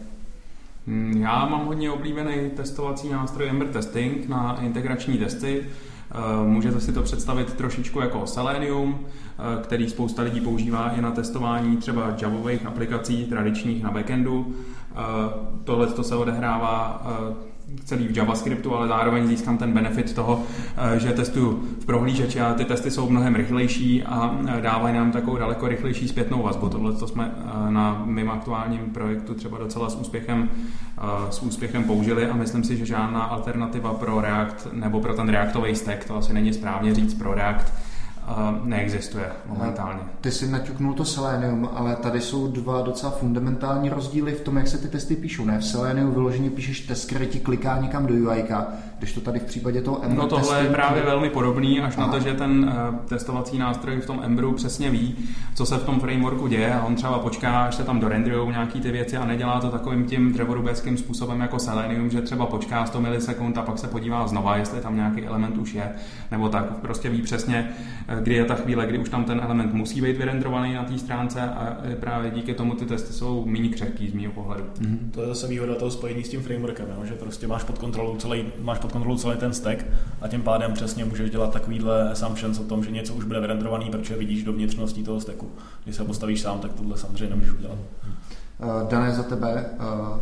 [0.87, 5.65] Hmm, já mám hodně oblíbený testovací nástroj Ember Testing na integrační testy.
[6.11, 11.11] Eh, můžete si to představit trošičku jako Selenium, eh, který spousta lidí používá i na
[11.11, 14.55] testování třeba javových aplikací tradičních na backendu.
[14.91, 14.95] Eh,
[15.65, 17.03] tohle to se odehrává
[17.85, 20.43] celý v JavaScriptu, ale zároveň získám ten benefit toho,
[20.77, 25.13] eh, že testuju v prohlížeči a ty testy jsou mnohem rychlejší a eh, dávají nám
[25.13, 26.69] takovou daleko rychlejší zpětnou vazbu.
[26.69, 30.51] Tohle to jsme eh, na mým aktuálním projektu třeba docela s úspěchem,
[31.31, 35.77] s úspěchem použili a myslím si, že žádná alternativa pro React nebo pro ten Reactový
[35.77, 37.73] stack, to asi není správně říct pro React,
[38.65, 40.01] neexistuje momentálně.
[40.21, 44.69] Ty jsi naťuknul to Selenium, ale tady jsou dva docela fundamentální rozdíly v tom, jak
[44.69, 45.45] se ty testy píšou.
[45.45, 48.45] Ne, v Selenium vyloženě píšeš test, který ti kliká někam do UI,
[48.99, 52.07] když to tady v případě toho Embru No tohle je právě velmi podobný, až Aha.
[52.07, 55.17] na to, že ten uh, testovací nástroj v tom Embru přesně ví,
[55.55, 58.81] co se v tom frameworku děje a on třeba počká, až se tam dorendujou nějaký
[58.81, 63.01] ty věci a nedělá to takovým tím dřevorubeckým způsobem jako Selenium, že třeba počká 100
[63.01, 65.93] milisekund a pak se podívá znova, jestli tam nějaký element už je,
[66.31, 69.75] nebo tak prostě ví přesně, eh, kdy je ta chvíle, kdy už tam ten element
[69.75, 74.11] musí být vyrendrovaný na té stránce a právě díky tomu ty testy jsou méně křehký
[74.11, 74.65] z mého pohledu.
[74.81, 74.99] Mm-hmm.
[75.11, 77.05] To je zase výhoda toho spojení s tím frameworkem, jo?
[77.05, 79.87] že prostě máš pod kontrolou celý, máš pod kontrolou celý ten stack
[80.21, 83.91] a tím pádem přesně můžeš dělat takovýhle assumptions o tom, že něco už bude vyrendrovaný,
[83.91, 85.51] protože vidíš do vnitřností toho stacku.
[85.85, 87.79] Když se postavíš sám, tak tohle samozřejmě nemůžeš udělat.
[88.59, 90.19] Uh, Dané za tebe, uh,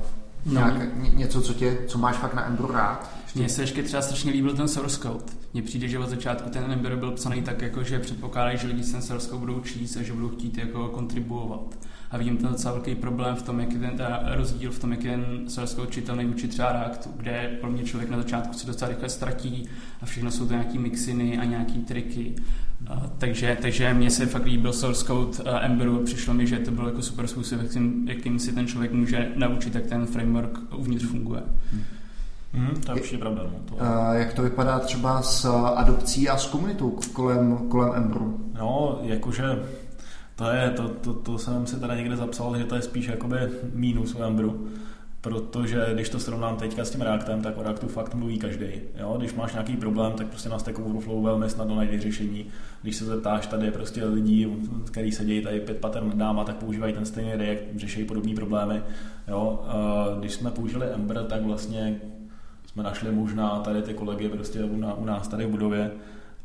[0.47, 0.53] No.
[0.53, 3.11] Nějak, něco, co, tě, co máš fakt na Emberu rád?
[3.35, 5.25] Mně se ještě třeba strašně líbil ten source code.
[5.53, 8.83] Mně přijde, že od začátku ten Ember byl psaný tak, jako, že předpokládají, že lidi
[8.83, 11.79] ten source code budou číst a že budou chtít jako kontribuovat.
[12.11, 14.91] A vidím ten docela velký problém v tom, jak je ten ta rozdíl v tom,
[14.91, 18.55] jak je ten source code čitelný vůči třeba Reactu, kde pro mě člověk na začátku
[18.55, 19.69] se docela rychle ztratí
[20.01, 22.35] a všechno jsou to nějaký mixiny a nějaký triky.
[22.91, 26.59] Uh, takže, takže mně se fakt líbil source code uh, Emberu a přišlo mi, že
[26.59, 30.59] to byl jako super způsob, jakým, jakým si ten člověk může naučit, jak ten framework
[30.77, 31.43] uvnitř funguje.
[31.73, 31.83] Hmm.
[32.53, 33.43] Mm, to je určitě pravda.
[33.43, 33.75] No, to...
[33.75, 38.41] Uh, jak to vypadá třeba s adopcí a s komunitou kolem, kolem Emberu?
[38.59, 39.63] No, jakože
[40.37, 43.37] to je, to, to, to jsem si teda někde zapsal, že to je spíš jakoby
[43.73, 44.69] mínus u Emberu
[45.21, 48.67] protože když to srovnám teďka s tím Reactem, tak o Reactu fakt mluví každý.
[48.99, 49.15] Jo?
[49.19, 52.47] Když máš nějaký problém, tak prostě na Stack Overflow velmi snadno najde řešení.
[52.83, 54.47] Když se zeptáš tady prostě lidí,
[54.91, 58.83] kteří sedí tady pět pater nad náma, tak používají ten stejný React, řeší podobné problémy.
[59.29, 59.65] Jo?
[60.19, 62.01] Když jsme použili Ember, tak vlastně
[62.79, 64.65] jsme našli možná tady ty kolegy prostě
[64.97, 65.91] u nás tady v budově,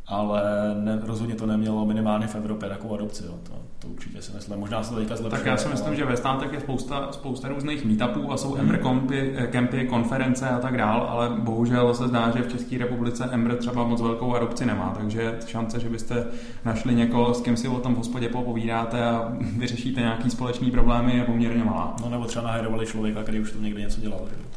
[0.08, 0.42] ale
[0.80, 3.24] ne, rozhodně to nemělo minimálně v Evropě takovou adopci.
[3.26, 3.34] Jo.
[3.44, 4.60] To, to určitě si myslím.
[4.60, 5.40] Možná se to teďka zlepšuje.
[5.40, 5.96] Tak já si myslím, ale...
[5.96, 10.60] že ve státech je spousta, spousta různých meetupů a jsou Ember campy, campy, konference a
[10.60, 14.66] tak dál, ale bohužel se zdá, že v České republice Ember třeba moc velkou adopci
[14.66, 16.28] nemá, takže šance, že byste
[16.66, 21.18] našli někoho, s kým si o tom v hospodě popovídáte a vyřešíte nějaký společný problémy,
[21.18, 21.96] je poměrně malá.
[22.02, 24.22] No nebo třeba nahajrovali člověka, který už to někdy něco dělal.
[24.30, 24.53] Že?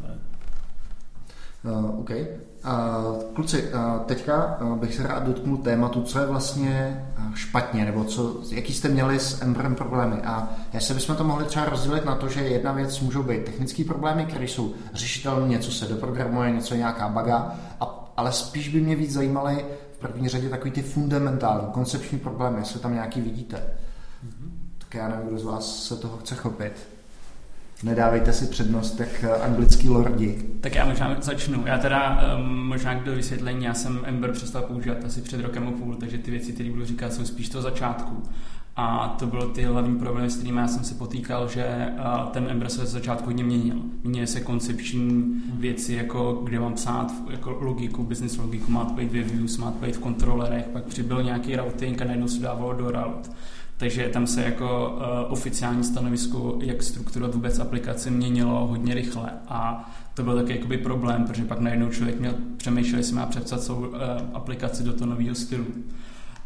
[1.66, 2.10] Uh, OK.
[2.10, 8.04] Uh, kluci, uh, teďka uh, bych se rád dotknul tématu, co je vlastně špatně, nebo
[8.04, 10.16] co, jaký jste měli s Emberem problémy.
[10.16, 13.84] A jestli bychom to mohli třeba rozdělit na to, že jedna věc můžou být technické
[13.84, 18.80] problémy, které jsou řešitelné, něco se doprogramuje, něco je nějaká baga, a, ale spíš by
[18.80, 23.56] mě víc zajímaly v první řadě takový ty fundamentální, koncepční problémy, jestli tam nějaký vidíte.
[23.56, 24.50] Mm-hmm.
[24.78, 26.95] Tak já nevím, kdo z vás se toho chce chopit.
[27.82, 30.42] Nedávejte si přednost, jak eh, anglický lordi.
[30.60, 31.62] Tak já možná začnu.
[31.66, 35.70] Já teda um, možná do vysvětlení, já jsem Ember přestal používat asi před rokem a
[35.70, 38.22] půl, takže ty věci, které budu říkat, jsou spíš toho začátku.
[38.76, 42.46] A to bylo ty hlavní problémy, s kterými já jsem se potýkal, že uh, ten
[42.50, 43.76] Ember se z začátku hodně měnil.
[44.02, 49.12] Měnily se koncepční věci, jako kde mám psát jako logiku, business logiku, má to být
[49.12, 52.72] ve views, má to být v kontrolerech, pak přibyl nějaký routing a najednou se dávalo
[52.72, 53.30] do route
[53.76, 59.90] takže tam se jako uh, oficiální stanovisko, jak strukturovat vůbec aplikaci, měnilo hodně rychle a
[60.14, 63.76] to byl taky jakoby problém, protože pak najednou člověk měl přemýšlel, jestli má přepsat svou
[63.76, 63.96] uh,
[64.34, 65.66] aplikaci do toho nového stylu.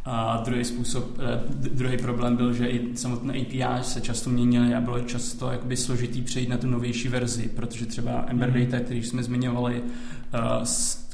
[0.05, 4.81] A druhý způsob, eh, druhý problém byl, že i samotné API se často měnily a
[4.81, 8.65] bylo často jakoby složitý přejít na tu novější verzi, protože třeba Ember mhm.
[8.65, 9.83] Data, který jsme zmiňovali,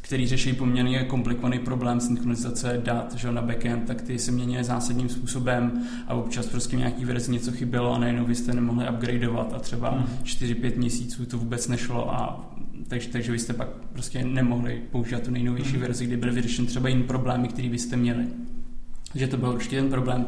[0.06, 5.08] který řeší poměrně komplikovaný problém synchronizace dat že na backend, tak ty se mění zásadním
[5.08, 9.58] způsobem a občas prostě nějaký verzi něco chybělo a najednou vy jste nemohli upgradeovat a
[9.58, 10.06] třeba hmm.
[10.24, 12.50] 4-5 měsíců to vůbec nešlo a
[12.88, 16.88] takže, takže vy jste pak prostě nemohli používat tu nejnovější verzi, kdy byly vyřešeny třeba
[16.88, 18.26] jiné problémy, které byste měli.
[19.14, 20.26] Že to byl určitě ten problém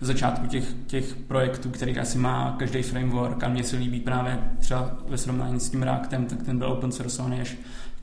[0.00, 4.38] v začátku těch, těch projektů, kterých asi má každý framework a mně se líbí právě
[4.58, 7.56] třeba ve srovnání s tím Reactem, tak ten byl open sourceovaný až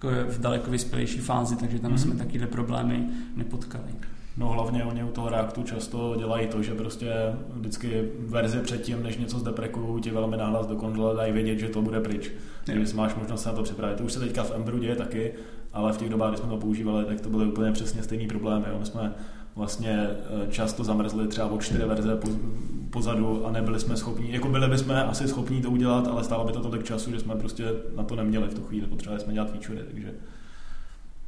[0.09, 1.97] jako v daleko vyspělejší fázi, takže tam mm-hmm.
[1.97, 3.83] jsme takovéhle problémy nepotkali.
[4.37, 7.13] No hlavně oni u toho Reactu často dělají to, že prostě
[7.53, 11.81] vždycky verzi předtím, než něco zdeprekujou, ti velmi náhlas do konzole dají vědět, že to
[11.81, 12.31] bude pryč.
[12.65, 13.97] Takže máš možnost se na to připravit.
[13.97, 15.33] To už se teďka v Embru děje taky,
[15.73, 18.65] ale v těch dobách, kdy jsme to používali, tak to byly úplně přesně stejný problémy.
[18.79, 19.13] My jsme
[19.55, 22.19] vlastně eh, často zamrzli třeba o čtyři verze
[22.89, 26.51] pozadu a nebyli jsme schopni, jako byli bychom asi schopni to udělat, ale stálo by
[26.51, 27.63] to tolik času, že jsme prostě
[27.95, 30.13] na to neměli v tu chvíli, potřebovali jsme dělat feature, takže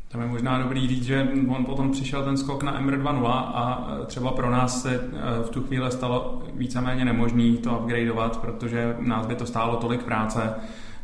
[0.10, 3.90] tam je možná dobrý říct, že on potom přišel ten skok na MR 2.0 a
[4.02, 5.00] e, třeba pro nás se e,
[5.44, 10.54] v tu chvíli stalo víceméně nemožný to upgradeovat, protože nás by to stálo tolik práce.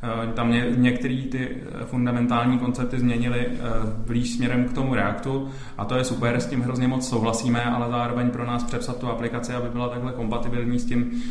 [0.04, 3.48] E, tam ně, některé ty fundamentální koncepty změnily
[4.08, 7.89] blíž směrem k tomu Reactu a to je super, s tím hrozně moc souhlasíme, ale
[7.89, 11.24] zároveň pro nás přepsat tu aplikaci, aby byla takhle kompatibilní s tím,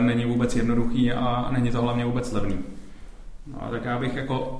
[0.00, 2.58] není vůbec jednoduchý a není to hlavně vůbec levný.
[3.46, 4.58] No, tak já bych jako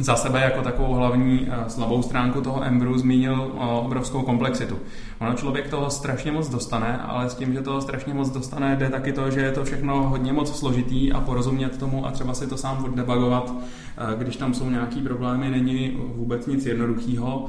[0.00, 4.78] za sebe jako takovou hlavní eh, slabou stránku toho Embru zmínil eh, obrovskou komplexitu.
[5.18, 8.88] Ono člověk toho strašně moc dostane, ale s tím, že toho strašně moc dostane, jde
[8.88, 12.46] taky to, že je to všechno hodně moc složitý a porozumět tomu a třeba si
[12.46, 17.46] to sám oddebagovat, eh, když tam jsou nějaký problémy, není vůbec nic jednoduchého.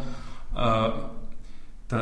[1.88, 1.96] To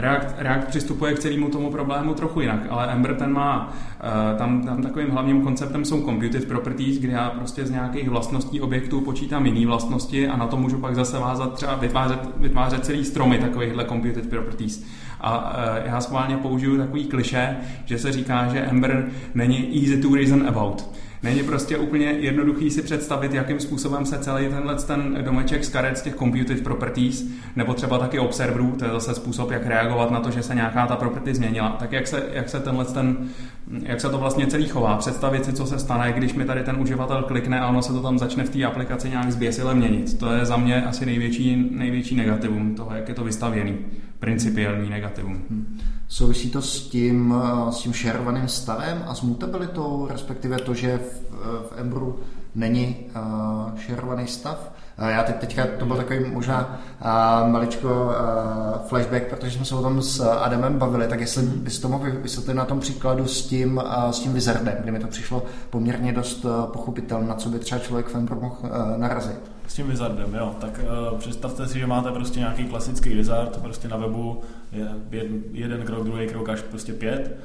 [0.00, 4.62] React, React přistupuje k celému tomu problému trochu jinak, ale Ember ten má, uh, tam,
[4.62, 9.46] tam takovým hlavním konceptem jsou computed properties, kde já prostě z nějakých vlastností objektů počítám
[9.46, 13.84] jiné vlastnosti a na to můžu pak zase vázat třeba vytvářet, vytvářet celý stromy takovýchhle
[13.84, 14.84] computed properties.
[15.20, 20.14] A uh, já schválně použiju takový kliše, že se říká, že Ember není easy to
[20.14, 25.64] reason about není prostě úplně jednoduchý si představit, jakým způsobem se celý tenhle ten domeček
[25.64, 27.26] z karet z těch computed properties,
[27.56, 30.86] nebo třeba taky observerů, to je zase způsob, jak reagovat na to, že se nějaká
[30.86, 31.76] ta property změnila.
[31.78, 33.28] Tak jak se, jak se tenhle ten,
[33.82, 36.76] jak se to vlastně celý chová, představit si, co se stane, když mi tady ten
[36.80, 40.18] uživatel klikne a ono se to tam začne v té aplikaci nějak zběsile měnit.
[40.18, 43.78] To je za mě asi největší, největší negativum toho, jak je to vystavěný
[44.18, 45.42] principiální negativum.
[45.50, 45.80] Hmm.
[46.08, 50.98] Souvisí to s tím, eh, s tím šerovaným stavem a s mutabilitou, respektive to, že
[50.98, 51.30] v,
[51.68, 52.18] v Embru
[52.54, 54.72] není uh, šerovaný stav?
[54.98, 59.82] Já teď teďka, to byl takový možná uh, maličko uh, flashback, protože jsme se o
[59.82, 63.76] tom s Adamem bavili, tak jestli bys to mohl vysvětlit na tom příkladu s tím,
[63.76, 67.58] uh, s tím Wizardem, kdy mi to přišlo poměrně dost uh, pochopitelné, na co by
[67.58, 69.57] třeba člověk v Embru mohl uh, narazit.
[69.68, 70.54] S tím Wizardem, jo.
[70.60, 70.80] Tak
[71.12, 74.40] uh, představte si, že máte prostě nějaký klasický Wizard, prostě na webu
[75.10, 77.36] je jeden krok, druhý krok až prostě pět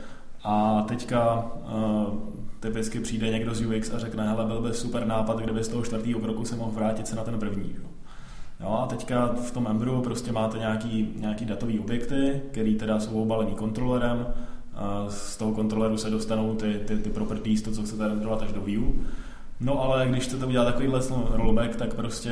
[0.44, 2.14] a teďka uh,
[2.60, 5.84] typicky přijde někdo z UX a řekne, hele, byl by super nápad, kdyby z toho
[5.84, 7.76] čtvrtého kroku se mohl vrátit se na ten první.
[7.78, 7.90] Jo.
[8.60, 13.22] Jo, a teďka v tom Emberu prostě máte nějaký, nějaký datový objekty, který teda jsou
[13.22, 14.28] obalený kontrolerem,
[14.76, 18.52] a z toho kontroleru se dostanou ty, ty, ty properties, to, co chcete renderovat až
[18.52, 18.84] do view.
[19.60, 22.32] No ale když chcete udělat takovýhle rollback, tak prostě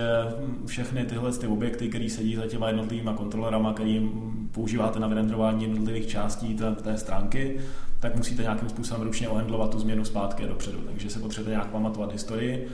[0.65, 4.11] všechny tyhle ty objekty, které sedí za těma jednotlivými kontrolerama, který
[4.51, 7.59] používáte na vyrendrování jednotlivých částí té, té stránky,
[7.99, 10.77] tak musíte nějakým způsobem ručně ohendlovat tu změnu zpátky dopředu.
[10.85, 12.67] Takže se potřebujete nějak pamatovat historii,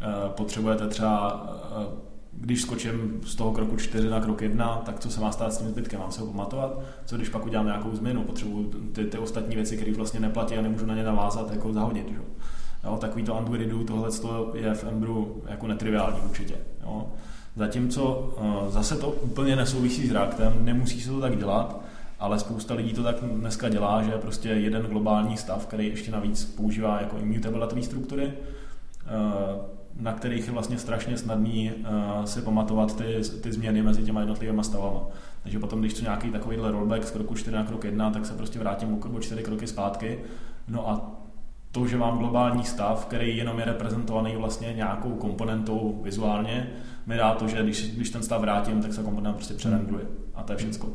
[0.00, 1.46] eh, potřebujete třeba
[1.82, 2.06] eh,
[2.40, 5.58] když skočím z toho kroku 4 na krok 1, tak co se má stát s
[5.58, 6.00] tím zbytkem?
[6.00, 6.80] Mám se ho pamatovat?
[7.04, 8.24] Co když pak udělám nějakou změnu?
[8.24, 12.08] Potřebuji ty, ty ostatní věci, které vlastně neplatí a nemůžu na ně navázat, jako zahodit.
[12.08, 12.18] Že?
[12.86, 14.10] Jo, takový to redo, tohle
[14.54, 16.54] je v Embru jako netriviální určitě.
[16.82, 17.06] Jo.
[17.56, 21.80] Zatímco uh, zase to úplně nesouvisí s Reactem, nemusí se to tak dělat,
[22.18, 26.44] ale spousta lidí to tak dneska dělá, že prostě jeden globální stav, který ještě navíc
[26.44, 29.60] používá jako immutable struktury, uh,
[30.00, 34.64] na kterých je vlastně strašně snadný uh, si pamatovat ty, ty změny mezi těma jednotlivými
[34.64, 35.02] stavama.
[35.42, 38.34] Takže potom, když chci nějaký takovýhle rollback z kroku 4 na krok 1, tak se
[38.34, 40.18] prostě vrátím o 4 kroky zpátky.
[40.68, 41.16] No a
[41.76, 46.70] to, že mám globální stav, který jenom je reprezentovaný vlastně nějakou komponentou vizuálně,
[47.06, 50.04] mi dá to, že když, když ten stav vrátím, tak se komponent prostě přerendruje.
[50.34, 50.88] A to je všechno.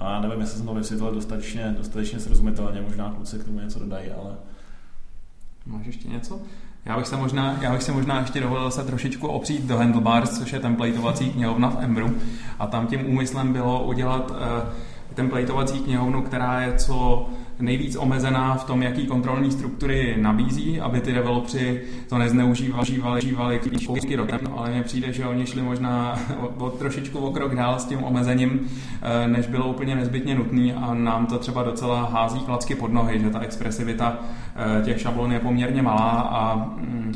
[0.00, 3.78] A já nevím, jestli jsem to vysvětlil dostatečně, dostatečně srozumitelně, možná kluci k tomu něco
[3.78, 4.34] dodají, ale...
[5.66, 6.40] Máš ještě něco?
[6.84, 10.38] Já bych se možná, já bych se možná ještě dovolil se trošičku opřít do Handlebars,
[10.38, 12.14] což je templateovací knihovna v Embru.
[12.58, 14.36] A tam tím úmyslem bylo udělat uh,
[15.14, 17.28] templateovací knihovnu, která je co
[17.60, 23.58] nejvíc omezená v tom, jaký kontrolní struktury nabízí, aby ty developři to nezneužívali, žívali, žívali
[23.58, 27.54] klíčky rotem, no, ale mně přijde, že oni šli možná o, o trošičku o krok
[27.54, 28.60] dál s tím omezením,
[29.02, 33.20] eh, než bylo úplně nezbytně nutný a nám to třeba docela hází klacky pod nohy,
[33.20, 34.18] že ta expresivita
[34.56, 37.14] eh, těch šablon je poměrně malá a mm,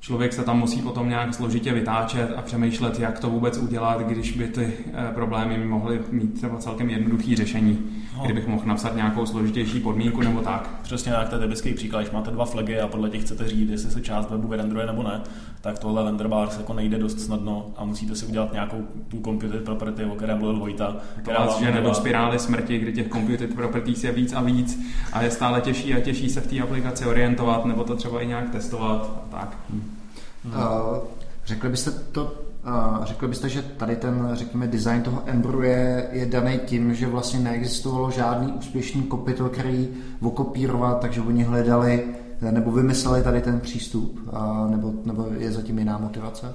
[0.00, 4.32] člověk se tam musí potom nějak složitě vytáčet a přemýšlet, jak to vůbec udělat, když
[4.32, 7.99] by ty eh, problémy mohly mít třeba celkem jednoduché řešení.
[8.20, 8.24] No.
[8.24, 10.70] Kdybych mohl napsat nějakou složitější podmínku nebo tak.
[10.82, 13.70] Přesně tak, to je typický příklad, když máte dva flagy a podle těch chcete říct,
[13.70, 15.20] jestli se část webu vyrendruje nebo ne,
[15.60, 20.04] tak tohle renderbars jako nejde dost snadno a musíte si udělat nějakou tu computed property,
[20.04, 20.96] o které mluvil Vojta.
[21.22, 24.80] Která vás žene do spirály smrti, kdy těch computed properties je víc a víc
[25.12, 28.26] a je stále těžší a těžší se v té aplikaci orientovat nebo to třeba i
[28.26, 29.56] nějak testovat a tak.
[29.70, 29.90] Hmm.
[30.44, 30.98] Uh,
[31.46, 32.49] řekli byste to
[33.02, 37.40] řekl byste, že tady ten, řekněme, design toho Embru je, je daný tím, že vlastně
[37.40, 39.88] neexistovalo žádný úspěšný kopitel, který
[40.22, 42.14] okopírovat, takže oni hledali
[42.50, 44.20] nebo vymysleli tady ten přístup,
[44.70, 46.54] nebo, nebo je zatím jiná motivace?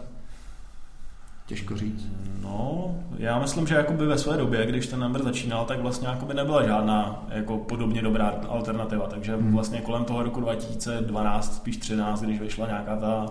[1.48, 2.08] Těžko říct.
[2.42, 6.34] No, já myslím, že jakoby ve své době, když ten Ember začínal, tak vlastně jakoby
[6.34, 9.08] nebyla žádná jako podobně dobrá alternativa.
[9.08, 9.54] Takže hmm.
[9.54, 13.28] vlastně kolem toho roku 2012, spíš 13, když vyšla nějaká ta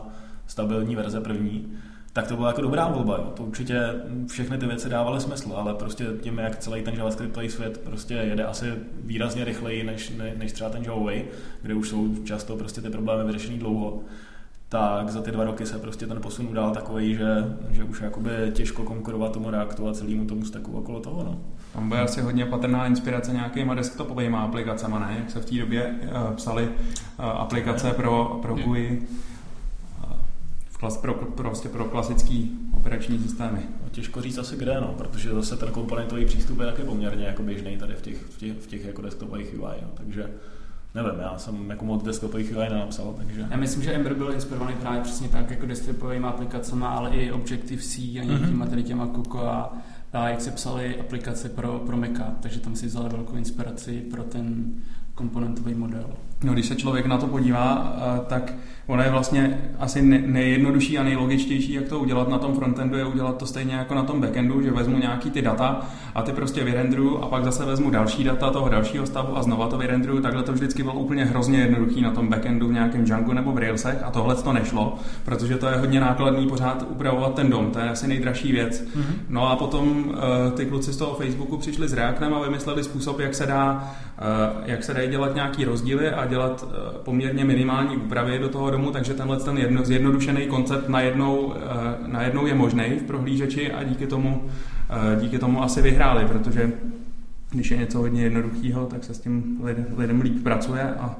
[0.46, 1.72] stabilní verze první,
[2.14, 3.16] tak to byla jako dobrá volba.
[3.16, 3.32] Jo.
[3.36, 3.80] To určitě
[4.26, 8.44] všechny ty věci dávaly smysl, ale prostě tím, jak celý ten JavaScriptový svět prostě jede
[8.44, 8.72] asi
[9.04, 11.12] výrazně rychleji než, ne, než třeba ten Java,
[11.62, 14.00] kde už jsou často prostě ty problémy vyřešený dlouho,
[14.68, 18.30] tak za ty dva roky se prostě ten posun udál takový, že, že už jakoby
[18.52, 21.24] těžko konkurovat tomu Reactu a celému tomu stacku okolo toho.
[21.24, 21.40] No.
[21.72, 25.16] Tam bude asi hodně patrná inspirace nějakýma desktopovými aplikacemi, ne?
[25.18, 29.02] Jak se v té době uh, psali uh, aplikace pro, pro GUI
[30.76, 33.58] klas, pro, prostě pro klasický operační systémy.
[33.82, 37.42] No, těžko říct asi kde, no, protože zase ten komponentový přístup je taky poměrně jako
[37.42, 40.30] běžný tady v těch, v těch, v těch jako desktopových UI, no, takže
[40.94, 43.46] nevím, já jsem jako moc desktopových UI nenapsal, takže...
[43.50, 48.20] Já myslím, že Ember byl inspirovaný právě přesně tak jako desktopovými aplikacemi, ale i Objective-C
[48.20, 48.70] a nějakýma mm-hmm.
[48.70, 49.72] tady těma Coco a,
[50.28, 54.74] jak se psali aplikace pro, pro Maca, takže tam si vzali velkou inspiraci pro ten
[55.14, 56.06] komponentový model.
[56.42, 58.52] No, když se člověk na to podívá, eh, tak
[58.86, 63.36] ono je vlastně asi nejjednodušší a nejlogičtější, jak to udělat na tom frontendu, je udělat
[63.36, 65.80] to stejně jako na tom backendu, že vezmu nějaký ty data
[66.14, 69.68] a ty prostě vyrendruju a pak zase vezmu další data toho dalšího stavu a znova
[69.68, 70.20] to vyrendruju.
[70.20, 73.58] Takhle to vždycky bylo úplně hrozně jednoduchý na tom backendu v nějakém Django nebo v
[73.58, 77.78] Railsech a tohle to nešlo, protože to je hodně nákladný pořád upravovat ten dom, to
[77.78, 78.82] je asi nejdražší věc.
[78.82, 79.14] Mm-hmm.
[79.28, 80.14] No a potom uh,
[80.54, 84.66] ty kluci z toho Facebooku přišli s Reactem a vymysleli způsob, jak se dá, uh,
[84.66, 88.90] jak se dají dělat nějaký rozdíly a dělat uh, poměrně minimální úpravy do toho domu,
[88.90, 91.54] takže tenhle ten jedno, zjednodušený koncept najednou,
[92.06, 94.44] najednou je možný v prohlížeči a díky tomu,
[95.20, 96.72] díky tomu asi vyhráli, protože
[97.50, 99.60] když je něco hodně jednoduchého, tak se s tím
[99.96, 101.16] lidem, líp pracuje a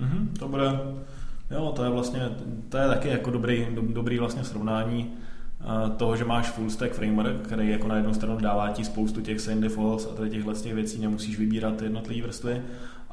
[0.00, 0.80] mm-hmm, to bude,
[1.50, 2.20] jo, to je vlastně,
[2.68, 5.10] to je taky jako dobrý, do, dobrý vlastně srovnání
[5.96, 9.40] toho, že máš full stack framework, který jako na jednu stranu dává ti spoustu těch
[9.40, 12.62] same defaults a tady těchhle těch věcí nemusíš vybírat jednotlivé vrstvy,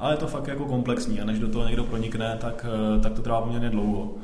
[0.02, 3.12] ale je to fakt jako komplexní a než do toho někdo pronikne, tak, eh, tak
[3.12, 4.14] to trvá poměrně dlouho.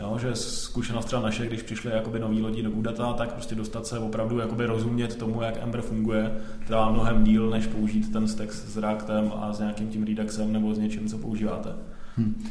[0.00, 3.86] Jo, že zkušenost třeba naše, když přišly jakoby nový lodí do Udata, tak prostě dostat
[3.86, 8.52] se opravdu jakoby rozumět tomu, jak Ember funguje, trvá mnohem díl, než použít ten stack
[8.52, 11.72] s Reactem a s nějakým tím Reduxem nebo s něčím, co používáte.
[12.16, 12.44] Hmm.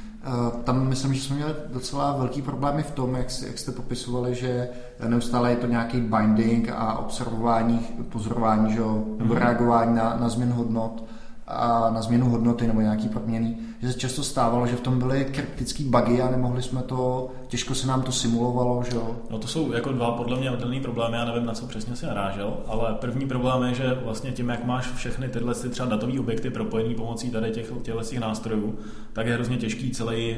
[0.64, 4.70] Tam myslím, že jsme měli docela velký problémy v tom, jak, jak jste popisovali, že
[5.08, 8.80] neustále je to nějaký binding a observování, pozorování, že,
[9.18, 9.38] nebo hmm.
[9.38, 11.04] reagování na, na změnu hodnot
[11.48, 15.26] a na změnu hodnoty nebo nějaký proměny, že se často stávalo, že v tom byly
[15.26, 19.16] kritické bugy a nemohli jsme to, těžko se nám to simulovalo, že jo?
[19.30, 22.06] No to jsou jako dva podle mě oddělený problémy, já nevím, na co přesně si
[22.06, 26.50] narážel, ale první problém je, že vlastně tím, jak máš všechny tyhle třeba datové objekty
[26.50, 28.76] propojené pomocí tady těch, těch nástrojů,
[29.14, 30.36] tak je hrozně těžký celý,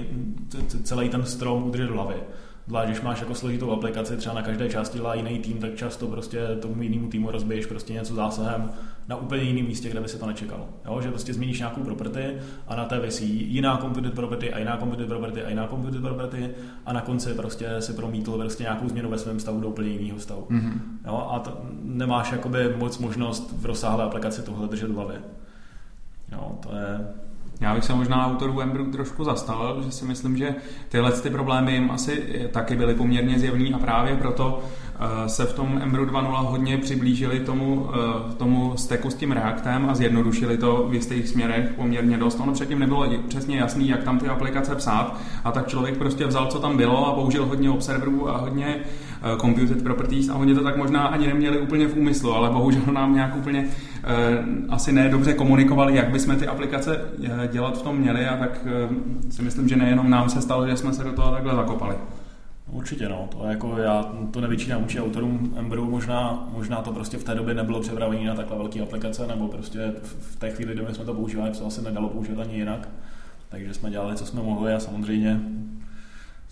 [0.84, 2.18] celý ten strom udržet v hlavě.
[2.68, 6.08] Zvlášť, když máš jako složitou aplikaci, třeba na každé části dělá jiný tým, tak často
[6.08, 8.72] prostě tomu jinému týmu rozbiješ prostě něco zásahem
[9.08, 10.70] na úplně jiném místě, kde by se to nečekalo.
[10.86, 11.02] Jo?
[11.02, 12.38] Že prostě změníš nějakou property
[12.68, 16.50] a na té vysí jiná computed property a jiná computed property a jiná computed property
[16.86, 20.20] a na konci prostě si promítl prostě nějakou změnu ve svém stavu do úplně jiného
[20.20, 20.48] stavu.
[20.50, 20.80] Mm-hmm.
[21.06, 21.28] Jo?
[21.32, 25.22] A to, nemáš jakoby moc možnost v rozsáhlé aplikaci tohle držet v hlavě.
[26.32, 27.08] Jo, to je
[27.62, 30.56] já bych se možná autorů Embru trošku zastal, že si myslím, že
[30.90, 34.64] tyhle ty problémy jim asi taky byly poměrně zjevný a právě proto
[35.28, 39.96] se v tom Embru 2.0 hodně přiblížili tomu, eh, tomu steku s tím Reactem a
[39.96, 42.40] zjednodušili to v jistých směrech poměrně dost.
[42.40, 46.48] Ono předtím nebylo přesně jasný, jak tam ty aplikace psát a tak člověk prostě vzal,
[46.48, 50.64] co tam bylo a použil hodně observerů a hodně uh, computed properties a oni to
[50.64, 53.68] tak možná ani neměli úplně v úmyslu, ale bohužel nám nějak úplně
[54.70, 57.02] asi ne dobře komunikovali, jak bychom ty aplikace
[57.52, 58.68] dělat v tom měli a tak
[59.30, 61.96] si myslím, že nejenom nám se stalo, že jsme se do toho takhle zakopali.
[62.72, 67.24] Určitě no, to jako já to nevyčínám určitě autorům Emberu, možná, možná to prostě v
[67.24, 71.06] té době nebylo připravené na takhle velké aplikace, nebo prostě v té chvíli, kdy jsme
[71.06, 72.90] to používali, to asi nedalo použít ani jinak.
[73.50, 75.42] Takže jsme dělali, co jsme mohli a samozřejmě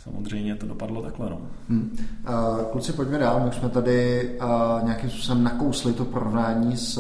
[0.06, 1.30] samozřejmě to dopadlo takhle.
[1.30, 1.38] No.
[1.70, 1.98] Hmm.
[2.30, 3.42] Uh, kluci, pojďme dál.
[3.46, 7.00] My jsme tady uh, nějakým způsobem nakousli to porovnání s,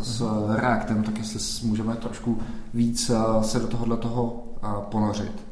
[0.00, 0.22] s
[0.56, 2.38] Reactem, tak jestli můžeme trošku
[2.74, 4.44] víc uh, se do tohohle toho
[4.90, 5.51] ponořit.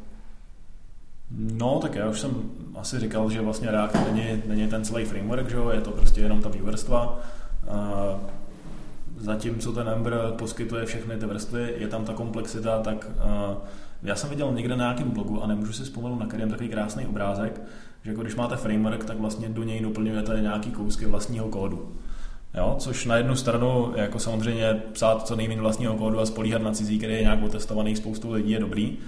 [1.38, 2.30] No, tak já už jsem
[2.74, 5.70] asi říkal, že vlastně React není, není ten celý framework, že jo?
[5.70, 7.20] je to prostě jenom ta vývrstva.
[9.16, 13.10] Zatímco ten Ember poskytuje všechny ty vrstvy, je tam ta komplexita, tak
[14.02, 17.06] já jsem viděl někde na nějakém blogu a nemůžu si vzpomenout na kterém takový krásný
[17.06, 17.60] obrázek,
[18.04, 21.92] že jako když máte framework, tak vlastně do něj doplňujete nějaký kousky vlastního kódu.
[22.54, 26.72] Jo, což na jednu stranu, jako samozřejmě psát co nejméně vlastního kódu a spolíhat na
[26.72, 28.98] cizí, který je nějak otestovaný spoustu lidí, je dobrý,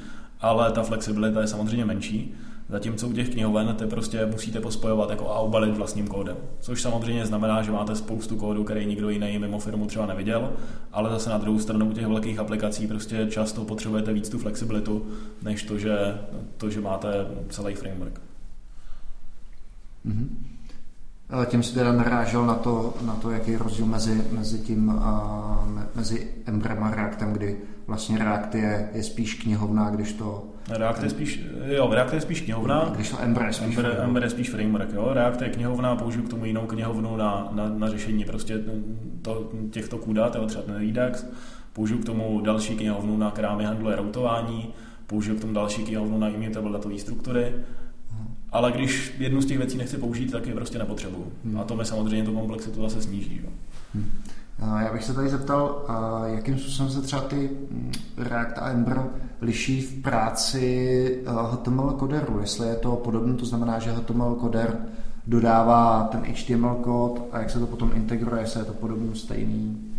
[0.42, 2.34] ale ta flexibilita je samozřejmě menší.
[2.68, 6.36] Zatímco u těch knihoven ty prostě musíte pospojovat jako a obalit vlastním kódem.
[6.60, 10.52] Což samozřejmě znamená, že máte spoustu kódu, který nikdo jiný mimo firmu třeba neviděl,
[10.92, 15.06] ale zase na druhou stranu u těch velkých aplikací prostě často potřebujete víc tu flexibilitu,
[15.42, 16.18] než to, že,
[16.56, 17.08] to, že máte
[17.48, 18.20] celý framework.
[20.06, 20.28] Mm-hmm.
[21.46, 25.02] Tím si teda narážel na to, na to jaký je rozdíl mezi, mezi tím,
[25.94, 27.56] mezi Embrem a Reactem, kdy
[27.86, 30.44] vlastně React je, je spíš knihovna, když to...
[30.70, 32.92] React je spíš, jo, React je spíš knihovna.
[32.94, 34.08] Když to Ember je spíš Ember, framework.
[34.08, 35.10] Ember je spíš framework, jo.
[35.12, 38.60] React je knihovna, použiju k tomu jinou knihovnu na, na, na řešení prostě
[39.22, 41.26] to, těchto kůdat, jo, třeba ten Redux.
[41.72, 44.68] Použiju k tomu další knihovnu, na která mi handluje routování.
[45.06, 47.52] Použiju k tomu další knihovnu na immutable datové struktury.
[48.52, 51.32] Ale když jednu z těch věcí nechci použít, tak je prostě nepotřebuju.
[51.44, 51.60] Hmm.
[51.60, 53.40] A to mi samozřejmě tu komplexitu zase sníží.
[53.44, 53.50] Jo.
[53.94, 54.10] Hmm.
[54.80, 55.84] Já bych se tady zeptal,
[56.26, 59.02] jakým způsobem se třeba ty mm, React a Ember
[59.40, 64.78] liší v práci HTML koderu, jestli je to podobné, to znamená, že HTML koder
[65.26, 69.92] dodává ten HTML kód a jak se to potom integruje, jestli je to podobný, stejný.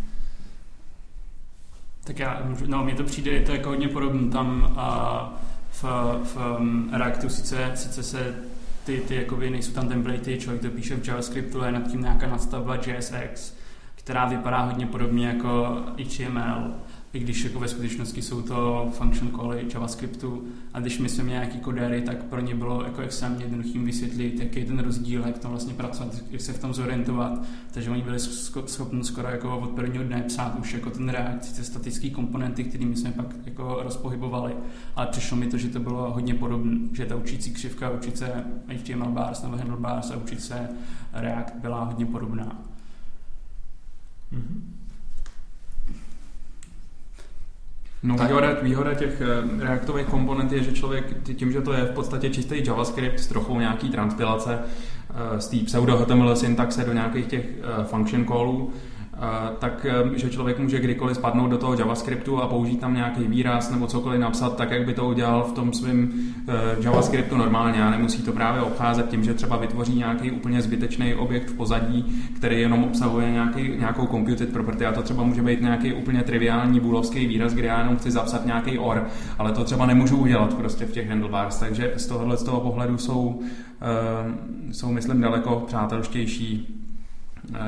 [2.04, 4.30] Tak já, no, mně to přijde, je to jako hodně podobné.
[4.30, 5.38] Tam a
[5.70, 5.84] v,
[6.24, 8.34] v um, Reactu sice, sice se
[8.84, 12.26] ty, ty jakoby nejsou tam templatey, člověk to píše v JavaScriptu, je nad tím nějaká
[12.26, 13.53] nastavba JSX,
[14.04, 16.74] která vypadá hodně podobně jako HTML,
[17.12, 20.44] i když jako ve skutečnosti jsou to function cally JavaScriptu
[20.74, 24.40] a když my jsme měli nějaký kodery, tak pro ně bylo jako extrémně jednoduchým vysvětlit,
[24.40, 27.42] jaký je ten rozdíl, jak to vlastně pracovat, jak se v tom zorientovat.
[27.70, 31.64] Takže oni byli schopni skoro jako od prvního dne psát už jako ten React, ty
[31.64, 34.54] statické komponenty, kterými jsme pak jako rozpohybovali.
[34.96, 38.44] Ale přišlo mi to, že to bylo hodně podobné, že ta učící křivka, učit se
[38.68, 40.68] HTML bars nebo handlebars a učit se
[41.12, 42.73] React byla hodně podobná.
[48.04, 51.04] No výhoda, výhoda těch eh, reaktových komponent je, že člověk
[51.36, 55.56] tím, že to je v podstatě čistý JavaScript s trochou nějaký transpilace eh, z té
[55.56, 58.72] pseudo-HTML syntaxe do nějakých těch eh, function callů,
[59.58, 63.86] tak že člověk může kdykoliv spadnout do toho JavaScriptu a použít tam nějaký výraz nebo
[63.86, 66.10] cokoliv napsat tak, jak by to udělal v tom svém
[66.80, 67.84] JavaScriptu normálně.
[67.84, 72.22] A nemusí to právě obcházet tím, že třeba vytvoří nějaký úplně zbytečný objekt v pozadí,
[72.36, 74.86] který jenom obsahuje nějaký, nějakou computed property.
[74.86, 78.46] A to třeba může být nějaký úplně triviální boolovský výraz, kde já jenom chci zapsat
[78.46, 79.04] nějaký or,
[79.38, 82.98] ale to třeba nemůžu udělat prostě v těch handlebars, takže z tohohle z toho pohledu
[82.98, 83.40] jsou,
[84.72, 86.80] jsou myslím daleko přátelštější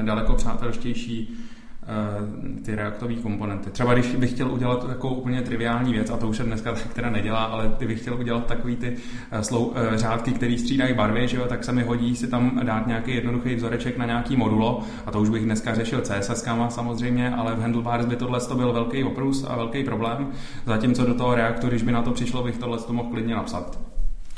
[0.03, 1.35] daleko přátelštější
[1.83, 3.71] eh, ty reaktové komponenty.
[3.71, 6.95] Třeba když bych chtěl udělat takovou úplně triviální věc, a to už se dneska tak
[6.95, 8.97] teda nedělá, ale kdybych chtěl udělat takový ty
[9.31, 12.87] eh, slou, řádky, které střídají barvy, že jo, tak se mi hodí si tam dát
[12.87, 17.55] nějaký jednoduchý vzoreček na nějaký modulo, a to už bych dneska řešil CSS samozřejmě, ale
[17.55, 20.29] v Handlebars by tohle to byl velký oprus a velký problém,
[20.67, 23.86] zatímco do toho reaktu, když by na to přišlo, bych tohle to mohl klidně napsat.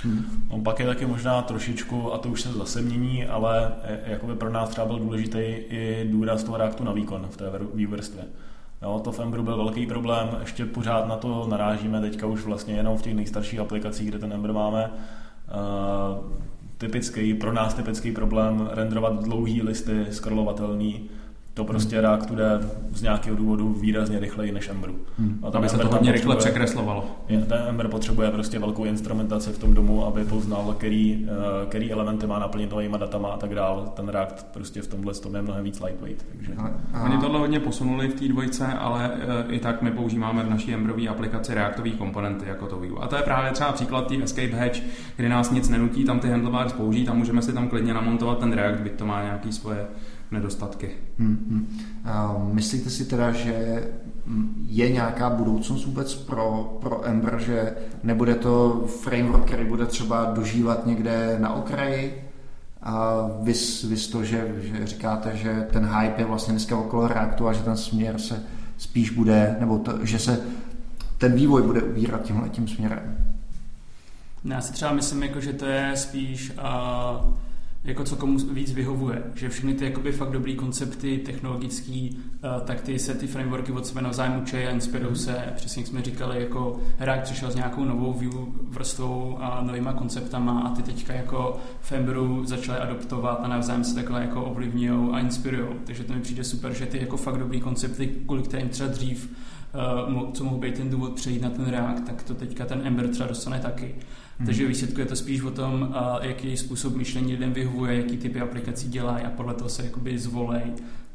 [0.03, 0.47] Hmm.
[0.49, 3.73] On pak je taky možná trošičku, a to už se zase mění, ale
[4.07, 7.45] jakoby pro nás třeba byl důležitý i důraz toho reaktu na výkon v té
[7.75, 8.25] vývrstvě.
[8.83, 12.75] Jo, to v Emberu byl velký problém, ještě pořád na to narážíme teďka už vlastně
[12.75, 14.91] jenom v těch nejstarších aplikacích, kde ten Ember máme.
[15.49, 16.33] Uh,
[16.79, 21.09] typický, pro nás typický problém renderovat dlouhý listy, scrollovatelný,
[21.59, 22.61] to prostě Reactu jde
[22.93, 24.95] z nějakého důvodu výrazně rychleji než Emberu.
[25.19, 25.41] Hmm.
[25.43, 27.05] A tam aby se to hodně rychle překreslovalo.
[27.29, 31.27] Je, ten Ember potřebuje prostě velkou instrumentaci v tom domu, aby poznal, který,
[31.63, 33.93] uh, který elementy má naplnit novýma datama a tak dál.
[33.97, 36.27] Ten React prostě v tomhle tom je mnohem víc lightweight.
[36.33, 36.53] Takže...
[36.59, 37.05] A, a...
[37.05, 40.75] Oni tohle hodně posunuli v té dvojce, ale uh, i tak my používáme v naší
[40.75, 42.95] Emberové aplikaci reaktové komponenty jako to view.
[43.01, 44.81] A to je právě třeba příklad té Escape Hatch,
[45.17, 48.53] kdy nás nic nenutí tam ty handlebars použít a můžeme si tam klidně namontovat ten
[48.53, 49.87] React, byť to má nějaký svoje
[50.31, 50.91] nedostatky.
[51.19, 51.79] Hmm, hmm.
[52.05, 53.85] A myslíte si teda, že
[54.67, 60.87] je nějaká budoucnost vůbec pro, pro Ember, že nebude to framework, který bude třeba dožívat
[60.87, 62.25] někde na okraji?
[62.83, 67.49] A vys, vys to, že, že říkáte, že ten hype je vlastně dneska okolo Reactu
[67.49, 68.43] a že ten směr se
[68.79, 70.41] spíš bude, nebo to, že se
[71.19, 73.17] ten vývoj bude ubírat tímhle tím směrem.
[74.45, 77.35] No, já si třeba myslím, jako, že to je spíš uh,
[77.85, 79.23] jako co komu víc vyhovuje.
[79.35, 83.87] Že všechny ty jakoby fakt dobrý koncepty technologický, uh, tak ty se ty frameworky od
[83.87, 87.85] sebe navzájem učí a inspirují se, přesně jak jsme říkali, jako React přišel s nějakou
[87.85, 88.35] novou view
[88.69, 93.95] vrstvou a novýma konceptama a ty teďka jako v Emberu začaly adoptovat a navzájem se
[93.95, 95.69] takhle jako ovlivňují a inspirují.
[95.85, 99.37] Takže to mi přijde super, že ty jako fakt dobrý koncepty, kvůli kterým třeba dřív
[100.15, 103.09] uh, co mohl být ten důvod přejít na ten React, tak to teďka ten Ember
[103.09, 103.95] třeba dostane taky.
[104.39, 104.47] Hmm.
[104.47, 108.89] Takže výsledku je to spíš o tom, jaký způsob myšlení lidem vyhovuje, jaký typy aplikací
[108.89, 110.63] dělají a podle toho se jakoby zvolej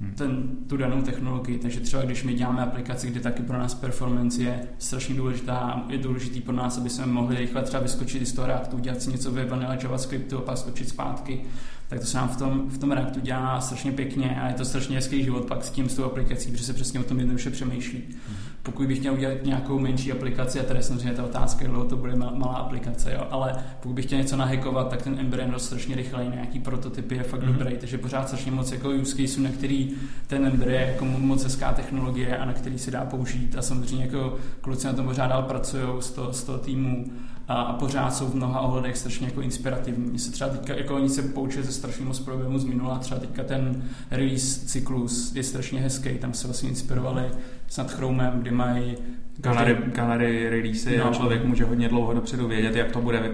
[0.02, 0.14] hmm.
[0.16, 1.58] ten, tu danou technologii.
[1.58, 5.98] Takže třeba když my děláme aplikaci, kde taky pro nás performance je strašně důležitá, je
[5.98, 9.32] důležitý pro nás, aby jsme mohli rychle třeba vyskočit z toho Reactu, udělat si něco
[9.32, 11.42] ve vanilla JavaScriptu a pak skočit zpátky,
[11.88, 14.66] tak to se nám v tom, v tom Reactu dělá strašně pěkně a je to
[14.66, 17.50] strašně hezký život pak s tím, s tou aplikací, protože se přesně o tom jednoduše
[17.50, 18.04] přemýšlí.
[18.28, 18.38] Hmm.
[18.64, 22.16] Pokud bych chtěl udělat nějakou menší aplikaci, a tady samozřejmě ta otázka, dlouho to bude
[22.16, 26.30] malá aplikace, jo, ale pokud bych chtěl něco nahackovat, tak ten Ember je strašně rychlej,
[26.30, 27.58] nějaký prototypy je fakt mm-hmm.
[27.58, 29.92] dobrý, takže pořád strašně moc jako use case, na který
[30.28, 33.56] ten Ember je jako moc hezká technologie a na který se dá použít.
[33.58, 37.06] A samozřejmě jako kluci na tom pořád dál pracují z toho, z toho týmu
[37.48, 40.10] a, a pořád jsou v mnoha ohledech strašně jako inspirativní.
[40.10, 43.20] Mně se třeba teďka, jako oni se poučili ze strašně moc problémů z minula, třeba
[43.20, 47.24] teďka ten release cyklus je strašně hezký, tam se vlastně inspirovali
[47.68, 48.98] snad Chromem, kdy mají
[49.38, 51.08] Gallery, gallery release no.
[51.08, 53.32] a člověk může hodně dlouho dopředu vědět, jak to bude,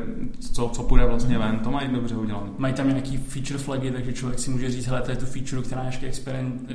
[0.54, 2.50] co, co půjde vlastně ven, to mají dobře udělané.
[2.58, 5.62] Mají tam nějaký feature flagy, takže člověk si může říct, hele, to je tu feature,
[5.62, 6.12] která je ještě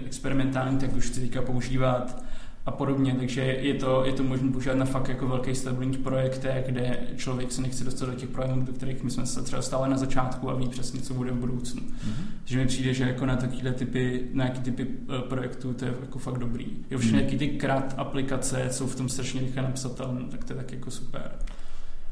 [0.06, 2.24] experimentální, tak už chci teďka používat
[2.66, 6.64] a podobně, takže je to, je to možné používat na fakt jako velký stabilní projektech,
[6.66, 9.88] kde člověk se nechce dostat do těch projektů, do kterých my jsme se třeba stále
[9.88, 11.82] na začátku a ví přesně, co bude v budoucnu.
[11.82, 12.24] Mm-hmm.
[12.38, 15.94] Takže mi přijde, že jako na takovéhle typy, na jaký typy uh, projektů to je
[16.00, 16.66] jako fakt dobrý.
[16.90, 17.38] Jo, všechny mm-hmm.
[17.38, 21.30] ty krát aplikace jsou v tom strašně rychle napsatelné, tak to je tak jako super.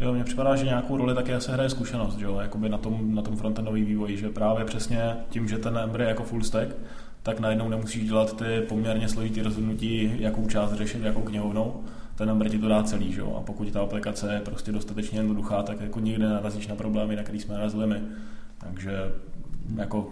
[0.00, 3.14] Jo, mně připadá, že nějakou roli také se hraje zkušenost, že jo, jakoby na tom,
[3.14, 6.68] na tom frontendový vývoji, že právě přesně tím, že ten Ember je jako full stack,
[7.22, 11.84] tak najednou nemusíš dělat ty poměrně složitý rozhodnutí, jakou část řešit, jakou knihovnou.
[12.14, 13.22] Ten number ti to dá celý, že?
[13.22, 17.22] a pokud ta aplikace je prostě dostatečně jednoduchá, tak jako nikdy narazíš na problémy, na
[17.22, 18.00] který jsme narazili my.
[18.58, 18.92] Takže
[19.76, 20.08] jako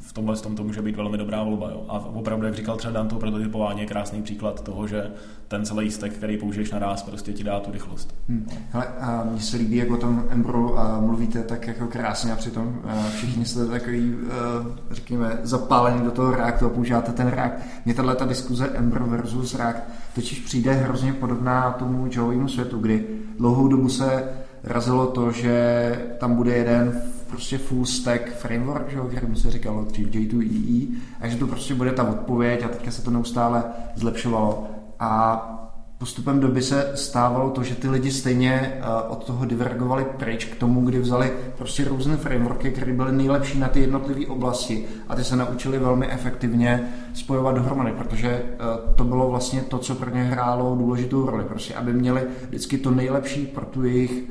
[0.00, 1.70] v tomhle tom to může být velmi dobrá volba.
[1.70, 1.84] Jo.
[1.88, 5.10] A opravdu, jak říkal třeba Dan, to prototypování je krásný příklad toho, že
[5.48, 8.14] ten celý stack, který použiješ na ráz, prostě ti dá tu rychlost.
[8.28, 8.48] Hmm.
[8.70, 12.36] Hele, a mně se líbí, jak o tom Embru a mluvíte tak jako krásně a
[12.36, 12.82] přitom
[13.16, 14.14] všichni jste takový,
[14.90, 17.62] řekněme, zapálení do toho Reactu a používáte ten React.
[17.84, 19.82] Mně tahle ta diskuze Embru versus React
[20.14, 23.06] totiž přijde hrozně podobná tomu Joeymu světu, kdy
[23.38, 24.28] dlouhou dobu se
[24.64, 30.08] razilo to, že tam bude jeden prostě full stack framework, že, kterému se říkalo dřív
[30.08, 30.86] J2EE,
[31.20, 33.64] a že to prostě bude ta odpověď a teďka se to neustále
[33.96, 34.66] zlepšovalo.
[35.00, 35.50] A
[35.98, 40.56] postupem doby se stávalo to, že ty lidi stejně eh, od toho divergovali pryč k
[40.56, 45.24] tomu, kdy vzali prostě různé frameworky, které byly nejlepší na ty jednotlivé oblasti a ty
[45.24, 48.56] se naučili velmi efektivně spojovat dohromady, protože eh,
[48.94, 52.90] to bylo vlastně to, co pro ně hrálo důležitou roli, prostě aby měli vždycky to
[52.90, 54.24] nejlepší pro tu jejich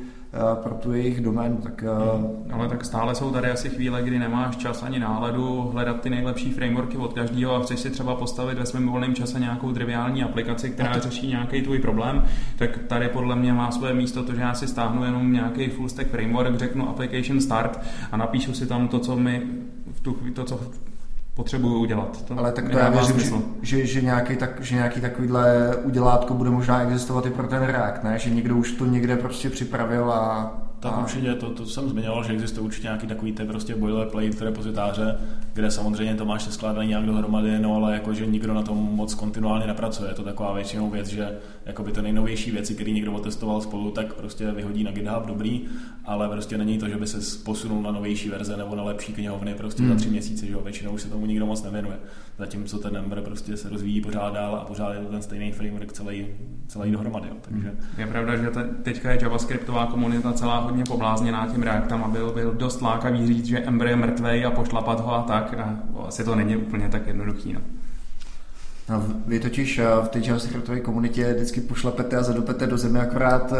[0.63, 1.57] pro tu jejich doménu.
[1.57, 2.51] Tak, hmm.
[2.51, 6.51] Ale tak stále jsou tady asi chvíle, kdy nemáš čas ani náladu hledat ty nejlepší
[6.51, 10.69] frameworky od každého a chceš si třeba postavit ve svém volném čase nějakou triviální aplikaci,
[10.69, 10.99] která to...
[10.99, 12.23] řeší nějaký tvůj problém,
[12.57, 15.89] tak tady podle mě má své místo to, že já si stáhnu jenom nějaký full
[15.89, 17.79] stack framework, řeknu application start
[18.11, 19.41] a napíšu si tam to, co mi
[19.91, 20.59] v tu, to, co
[21.33, 22.25] potřebuju udělat.
[22.25, 23.31] To Ale tak to já věřím, že,
[23.61, 28.03] že, že, nějaký, tak, že nějaký takovýhle udělátko bude možná existovat i pro ten React,
[28.03, 28.19] ne?
[28.19, 32.33] Že někdo už to někde prostě připravil a tak určitě, to, to jsem zmiňoval, že
[32.33, 35.17] existuje určitě nějaký takový ty prostě boilerplate repozitáře,
[35.53, 39.67] kde samozřejmě to máš skládaný nějak dohromady, no ale jakože nikdo na tom moc kontinuálně
[39.67, 40.09] nepracuje.
[40.09, 44.13] Je to taková většinou věc, že jakoby ty nejnovější věci, které někdo otestoval spolu, tak
[44.13, 45.61] prostě vyhodí na GitHub dobrý,
[46.05, 49.53] ale prostě není to, že by se posunul na novější verze nebo na lepší knihovny
[49.53, 49.91] prostě hmm.
[49.91, 51.97] za tři měsíce, že jo, většinou už se tomu nikdo moc nevěnuje.
[52.37, 55.93] Zatímco ten Ember prostě se rozvíjí pořád dál a pořád je to ten stejný framework
[55.93, 56.27] celý,
[56.67, 57.27] celý dohromady.
[57.29, 57.35] Jo.
[57.41, 57.71] Takže...
[57.97, 58.51] Je pravda, že
[58.83, 63.45] teďka je javascriptová komunita celá hodně poblázněná tím Reactem a byl, byl dost lákavý říct,
[63.45, 67.07] že Ember je mrtvej a pošlapat ho a tak a asi to není úplně tak
[67.07, 67.53] jednoduchý.
[67.53, 67.61] No.
[68.89, 73.51] No, vy totiž eh, v té javascriptové komunitě vždycky pošlapete a zadopete do země akorát
[73.51, 73.57] uh,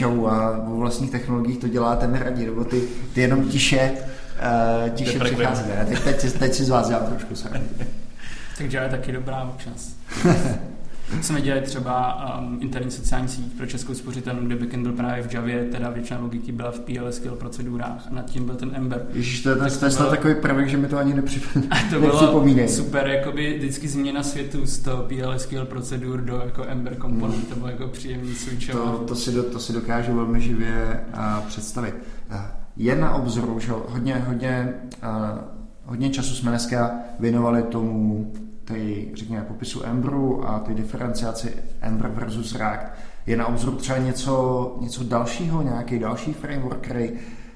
[0.00, 2.82] Java a vo vlastních technologiích to děláte neradí, nebo ty,
[3.14, 5.86] ty jenom tiše, uh, tiše přicházíte.
[5.88, 7.68] Teď, teď, teď si z vás dělám trošku srandu.
[8.58, 9.94] Takže je taky dobrá občas.
[11.20, 15.34] jsme dělali třeba um, interní sociální síť pro českou spořitelnu, kde backend byl právě v
[15.34, 19.06] Javě, teda většina logiky byla v PLSQL procedurách a nad tím byl ten Ember.
[19.12, 21.76] Ježíš, to je, tak to snad takový prvek, že mi to ani nepřipomíná.
[21.90, 27.38] to bylo super, jakoby vždycky změna světu z toho PLSQL procedur do jako Ember komponent,
[27.38, 27.46] hmm.
[27.46, 28.70] to bylo jako příjemný switch.
[28.70, 31.94] To, to, si, do, to si dokážu velmi živě uh, představit.
[32.30, 32.36] Uh,
[32.76, 35.38] je na obzoru, že hodně, hodně, uh,
[35.84, 38.32] hodně času jsme dneska věnovali tomu
[38.66, 42.86] ty, řekněme, popisu Embru a ty diferenciaci Ember versus React.
[43.26, 47.10] Je na obzoru třeba něco, něco dalšího, nějaký další framework, který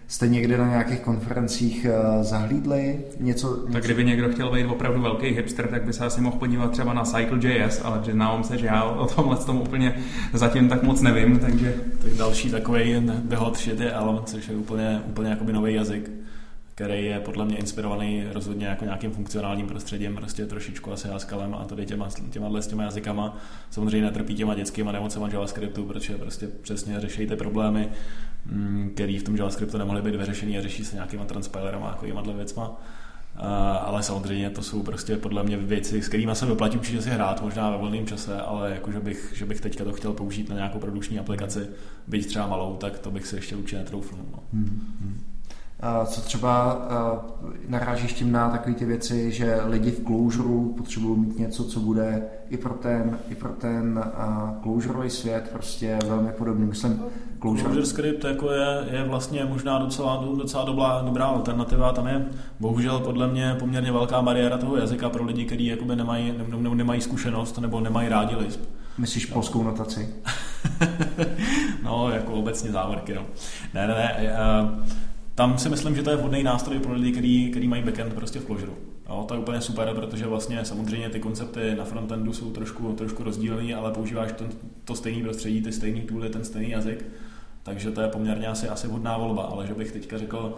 [0.09, 3.01] jste někde na nějakých konferencích uh, zahlídli?
[3.21, 3.73] Něco, něco?
[3.73, 6.93] Tak kdyby někdo chtěl být opravdu velký hipster, tak by se asi mohl podívat třeba
[6.93, 9.97] na Cycle.js, ale přiznávám se, že já o tomhle tom úplně
[10.33, 11.75] zatím tak moc nevím, takže...
[12.03, 16.11] Tak další takový the hot shit je Elm, což je úplně, úplně jakoby nový jazyk
[16.81, 21.65] který je podle mě inspirovaný rozhodně jako nějakým funkcionálním prostředím, prostě trošičku asi Hascalem a
[21.65, 23.39] tady těma, těma, s těma jazykama.
[23.71, 27.89] Samozřejmě netrpí těma dětskýma nemocema JavaScriptu, protože prostě přesně řeší ty problémy,
[28.47, 32.23] mm, který v tom JavaScriptu nemohly být vyřešený a řeší se nějakýma transpilerama a takovýma
[32.23, 32.81] věcma.
[33.81, 37.43] Ale samozřejmě to jsou prostě podle mě věci, s kterými se vyplatí určitě si hrát,
[37.43, 40.57] možná ve volném čase, ale jako, že bych, že bych teďka to chtěl použít na
[40.57, 41.69] nějakou produkční aplikaci,
[42.07, 44.17] byť třeba malou, tak to bych si ještě určitě netroufl.
[44.33, 44.43] No.
[44.53, 45.30] Hmm.
[45.83, 46.07] Hmm.
[46.07, 46.79] Co třeba
[47.69, 52.23] narážíš tím na takové ty věci, že lidi v Clojure potřebují mít něco, co bude
[52.51, 54.05] i pro ten, i pro ten
[54.63, 56.67] Clojureový svět prostě velmi podobný.
[56.67, 57.03] Myslím,
[57.41, 61.93] Clojure, Clojure script jako je, je vlastně možná docela, docela dobrá, dobrá alternativa.
[61.93, 62.27] Tam je
[62.61, 66.75] bohužel podle mě poměrně velká bariéra toho jazyka pro lidi, kteří jakoby nemají, ne, ne,
[66.75, 68.61] nemají zkušenost nebo nemají rádi Lisp.
[68.99, 70.15] Myslíš polskou notaci?
[71.85, 73.23] no, jako obecně závorky, no.
[73.75, 74.33] Ne, ne, ne.
[74.63, 74.85] Uh,
[75.41, 78.39] tam si myslím, že to je vhodný nástroj pro lidi, který, který mají backend prostě
[78.39, 78.73] v Clojure.
[79.09, 83.25] Jo, to je úplně super, protože vlastně samozřejmě ty koncepty na frontendu jsou trošku, trošku
[83.25, 84.45] rozdílné, ale používáš to,
[84.85, 87.05] to stejné prostředí, ty stejný tooly, ten stejný jazyk.
[87.63, 90.57] Takže to je poměrně asi, asi vhodná volba, ale že bych teďka řekl,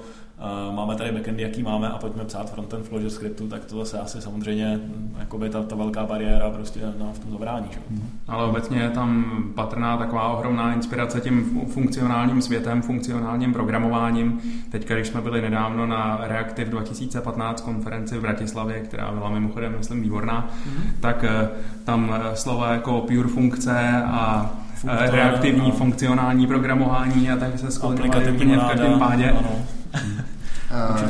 [0.68, 3.98] uh, máme tady backendy, jaký máme a pojďme psát frontend v scriptu, tak to zase
[3.98, 7.66] asi samozřejmě hm, jakoby ta, ta velká bariéra prostě no, v tom zabrání.
[7.72, 7.78] Že?
[7.90, 8.09] Mhm.
[8.28, 9.24] Ale obecně je tam
[9.55, 14.40] patrná taková ohromná inspirace tím funkcionálním světem, funkcionálním programováním.
[14.70, 20.03] Teď, když jsme byli nedávno na Reactive 2015 konferenci v Bratislavě, která byla mimochodem, myslím,
[20.03, 20.92] výborná, mm-hmm.
[21.00, 21.48] tak eh,
[21.84, 24.50] tam eh, slova jako pure funkce a
[24.83, 25.76] Funktor, reaktivní, no.
[25.76, 29.30] funkcionální programování a tak se skloňovali úplně v každém pádě.
[29.30, 29.51] Ano.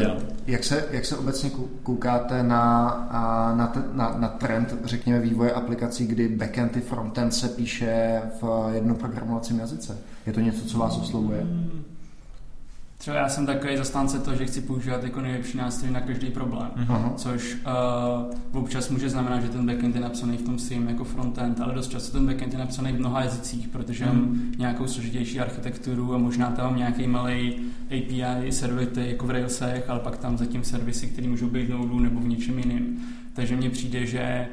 [0.01, 1.51] Uh, jak se, jak se obecně
[1.83, 2.89] koukáte na,
[3.57, 8.97] na, na, na trend, řekněme, vývoje aplikací, kdy backend i frontend se píše v jednom
[8.97, 9.99] programovacím jazyce?
[10.27, 11.41] Je to něco, co vás oslovuje?
[11.41, 11.85] Hmm.
[13.03, 16.71] Třeba já jsem takový zastánce toho, že chci používat jako nejlepší nástroj na každý problém,
[16.77, 17.15] uh-huh.
[17.15, 17.57] což
[18.53, 21.75] uh, občas může znamenat, že ten backend je napsaný v tom svým jako frontend, ale
[21.75, 24.09] dost často ten backend je napsaný v mnoha jazycích, protože uh-huh.
[24.09, 24.53] mám mhm.
[24.59, 30.01] nějakou složitější architekturu a možná tam mám nějaký malý API servity jako v Railsech, ale
[30.01, 32.97] pak tam zatím servisy, které můžou být Node nebo v něčem jiném.
[33.33, 34.49] Takže mně přijde, že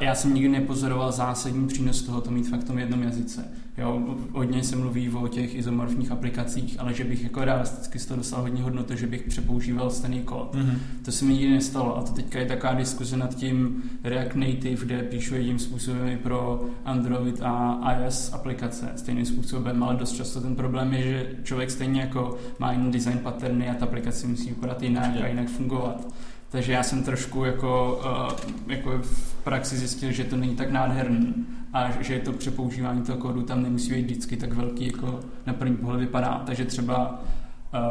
[0.00, 3.44] já jsem nikdy nepozoroval zásadní přínos tohoto mít fakt v tom jednom jazyce.
[3.78, 8.18] Jo, hodně se mluví o těch izomorfních aplikacích, ale že bych jako realisticky z toho
[8.18, 10.54] dostal hodně hodnoty, že bych přepoužíval stejný kód.
[10.54, 10.78] Mm-hmm.
[11.04, 14.84] To se mi nikdy nestalo a to teďka je taková diskuze nad tím React Native,
[14.84, 20.40] kde píšu jedním způsobem i pro Android a iOS aplikace stejným způsobem, ale dost často
[20.40, 24.48] ten problém je, že člověk stejně jako má jiný design patterny a ta aplikace musí
[24.48, 26.06] vypadat jinak a jinak fungovat.
[26.54, 31.34] Takže já jsem trošku jako, uh, jako v praxi zjistil, že to není tak nádherný
[31.72, 35.76] a že to přepoužívání toho kódu tam nemusí být vždycky tak velký, jako na první
[35.76, 36.42] pohled vypadá.
[36.46, 37.22] Takže třeba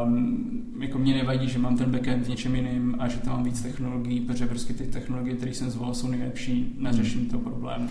[0.04, 3.44] um, jako mě nevadí, že mám ten backend v něčem jiným a že tam mám
[3.44, 7.88] víc technologií, protože prostě ty technologie, které jsem zvolil, jsou nejlepší na řešení toho problému.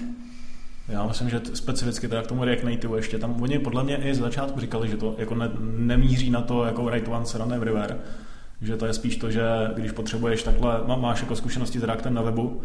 [0.88, 4.16] Já myslím, že specificky teda k tomu React Native ještě tam, oni podle mě i
[4.16, 8.00] z začátku říkali, že to jako ne, nemíří na to jako write once, run everywhere,
[8.64, 9.44] že to je spíš to, že
[9.76, 12.62] když potřebuješ takhle, máš jako zkušenosti s Reactem na webu,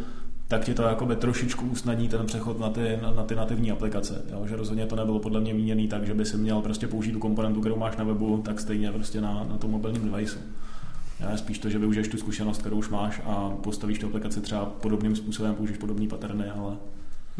[0.49, 4.23] tak ti to jakoby trošičku usnadní ten přechod na ty, na, na ty nativní aplikace.
[4.33, 4.47] Jo?
[4.47, 7.19] Že rozhodně to nebylo podle mě míněný tak, že by si měl prostě použít tu
[7.19, 10.39] komponentu, kterou máš na webu, tak stejně prostě na, na tom mobilním deviceu.
[11.21, 14.65] Já spíš to, že využiješ tu zkušenost, kterou už máš a postavíš tu aplikaci třeba
[14.65, 16.77] podobným způsobem, použiješ podobné paterny, ale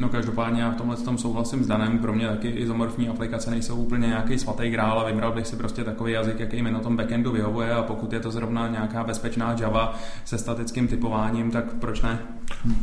[0.01, 3.77] No každopádně já v tomhle tom souhlasím s Danem, pro mě taky izomorfní aplikace nejsou
[3.77, 6.97] úplně nějaký svatý grál a vybral bych si prostě takový jazyk, jaký mi na tom
[6.97, 12.03] backendu vyhovuje a pokud je to zrovna nějaká bezpečná Java se statickým typováním, tak proč
[12.03, 12.19] ne?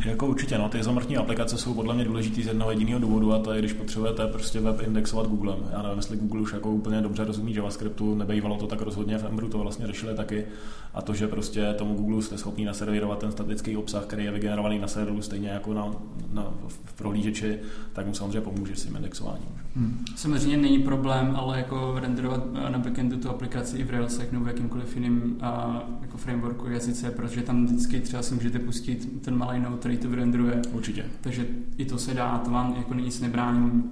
[0.06, 3.38] Jako určitě, no, ty izomorfní aplikace jsou podle mě důležitý z jednoho jediného důvodu a
[3.38, 5.58] to je, když potřebujete prostě web indexovat Googlem.
[5.72, 9.24] Já nevím, jestli Google už jako úplně dobře rozumí JavaScriptu, nebejvalo to tak rozhodně v
[9.24, 10.46] Embru, to vlastně řešili taky.
[10.94, 14.78] A to, že prostě tomu Google jste schopni naservírovat ten statický obsah, který je vygenerovaný
[14.78, 15.92] na serveru stejně jako na,
[16.32, 17.58] na, v prohlížeči,
[17.92, 19.65] tak mu samozřejmě pomůže s tím indexováním.
[19.76, 20.04] Hmm.
[20.16, 24.48] Samozřejmě není problém, ale jako renderovat na backendu tu aplikaci i v Railsech nebo v
[24.48, 29.60] jakýmkoliv jiným a, jako frameworku jazyce, protože tam vždycky třeba si můžete pustit ten malý
[29.60, 30.62] node, který to vyrenderuje.
[30.72, 31.04] Určitě.
[31.20, 31.46] Takže
[31.76, 33.82] i to se dá, to vám jako nic nebrání.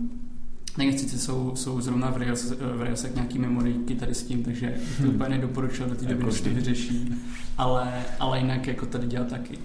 [0.79, 5.03] Nejsice jsou, jsou zrovna v Rails, v Railsech nějaký memoryky tady s tím, takže to
[5.03, 5.15] hmm.
[5.15, 7.15] úplně nedoporučil do té doby, než to vyřeší,
[7.59, 9.59] ale, ale jinak jako tady dělat taky.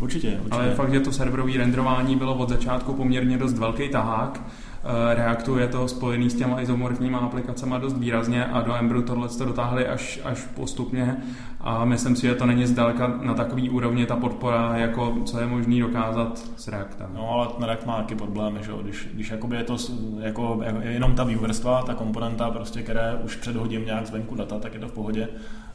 [0.00, 0.50] Určitě, určitě.
[0.50, 4.40] Ale fakt, že to serverové renderování bylo od začátku poměrně dost velký tahák,
[4.84, 9.28] Eh, Reactu je to spojený s těma izomorfníma aplikacemi dost výrazně a do Embru tohle
[9.28, 11.16] to dotáhli až, až postupně
[11.60, 15.46] a myslím si, že to není zdaleka na takový úrovni ta podpora, jako co je
[15.46, 17.10] možný dokázat s Reactem.
[17.14, 18.72] No ale ten React má taky problémy, že?
[18.82, 19.76] když, když jakoby je to
[20.20, 24.80] jako, jenom ta viewerstva, ta komponenta, prostě, které už předhodím nějak zvenku data, tak je
[24.80, 25.28] to v pohodě,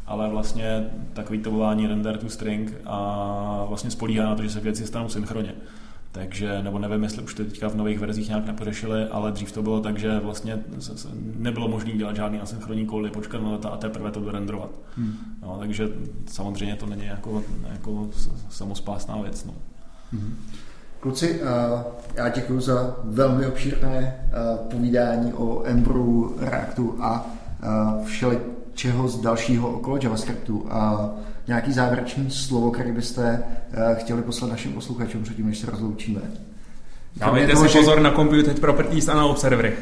[0.08, 4.60] ale vlastně takový to volání render to string a vlastně spolíhá na to, že se
[4.60, 5.54] věci stanou synchronně.
[6.12, 9.62] Takže, nebo nevím, jestli už to teďka v nových verzích nějak nepořešili, ale dřív to
[9.64, 10.64] bylo tak, že vlastně
[11.36, 14.70] nebylo možné dělat žádný asynchronní koly, počkat na data a teprve to dorenderovat.
[14.98, 15.14] Hmm.
[15.42, 15.90] No, takže
[16.28, 18.10] samozřejmě to není jako, jako
[18.50, 19.46] samospásná věc.
[19.46, 19.54] No.
[20.14, 20.36] Hmm.
[21.00, 21.42] Kluci,
[22.16, 24.16] já děkuji za velmi obšírné
[24.72, 27.26] povídání o Embru, Reactu a
[28.04, 28.40] všeli
[28.74, 30.66] čeho z dalšího okolo JavaScriptu.
[30.70, 31.10] A
[31.48, 36.22] nějaký závěrečný slovo, který byste eh, chtěli poslat našim posluchačům předtím, než se rozloučíme?
[37.16, 37.80] Dávejte si že...
[37.80, 39.74] pozor na Computed Properties a na observery.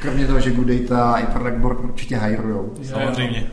[0.00, 2.74] Kromě toho, že Good Data i Product Board určitě hajrujou.
[2.82, 3.46] Samozřejmě.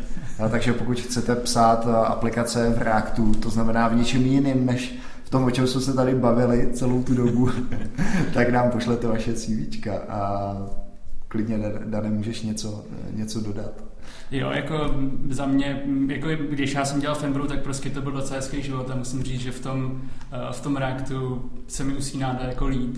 [0.51, 5.29] takže pokud chcete psát eh, aplikace v Reactu, to znamená v něčem jiném, než v
[5.29, 7.49] tom, o čem jsme se tady bavili celou tu dobu,
[8.33, 10.53] tak nám pošlete vaše CV a
[11.27, 12.83] klidně, Dane, můžeš něco,
[13.13, 13.71] něco dodat.
[14.31, 14.95] Jo, jako
[15.29, 18.89] za mě, jako když já jsem dělal Fembru, tak prostě to byl docela hezký život
[18.89, 20.01] a musím říct, že v tom,
[20.31, 22.97] eh, v tom reaktu se mi usíná jako líp.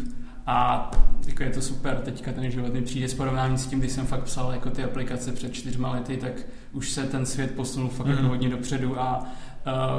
[0.49, 0.91] A
[1.27, 4.05] jako je to super, teďka ten život mi přijde s porovnání s tím, když jsem
[4.05, 6.31] fakt psal jako ty aplikace před čtyřma lety, tak
[6.71, 8.13] už se ten svět posunul fakt mm.
[8.13, 9.19] jako hodně dopředu a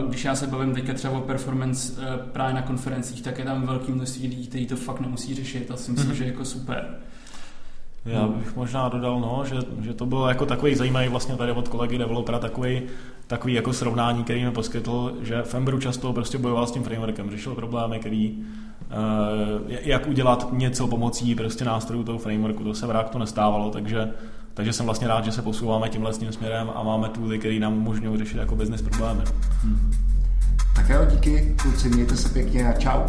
[0.00, 3.44] uh, když já se bavím teďka třeba o performance uh, právě na konferencích, tak je
[3.44, 6.16] tam velký množství lidí, kteří to fakt nemusí řešit a si myslím, mm.
[6.16, 6.98] že je jako super.
[8.06, 11.68] Já bych možná dodal, no, že, že to bylo jako takový zajímavý vlastně tady od
[11.68, 12.82] kolegy developera takový,
[13.26, 17.54] takový jako srovnání, který mi poskytl, že Fembru často prostě bojoval s tím frameworkem, řešil
[17.54, 18.44] problémy, který uh,
[19.68, 24.12] jak udělat něco pomocí prostě nástrojů toho frameworku, to se v Reactu nestávalo, takže
[24.58, 27.72] takže jsem vlastně rád, že se posouváme tímhle tím směrem a máme tooly, které nám
[27.72, 29.20] umožňují řešit jako business problémy.
[29.62, 29.92] Hmm.
[30.74, 33.00] Tak jo, díky, kluci, mějte se pěkně a čau.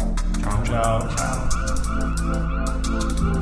[0.42, 0.62] Čau.
[0.64, 1.00] čau.
[3.24, 3.39] čau.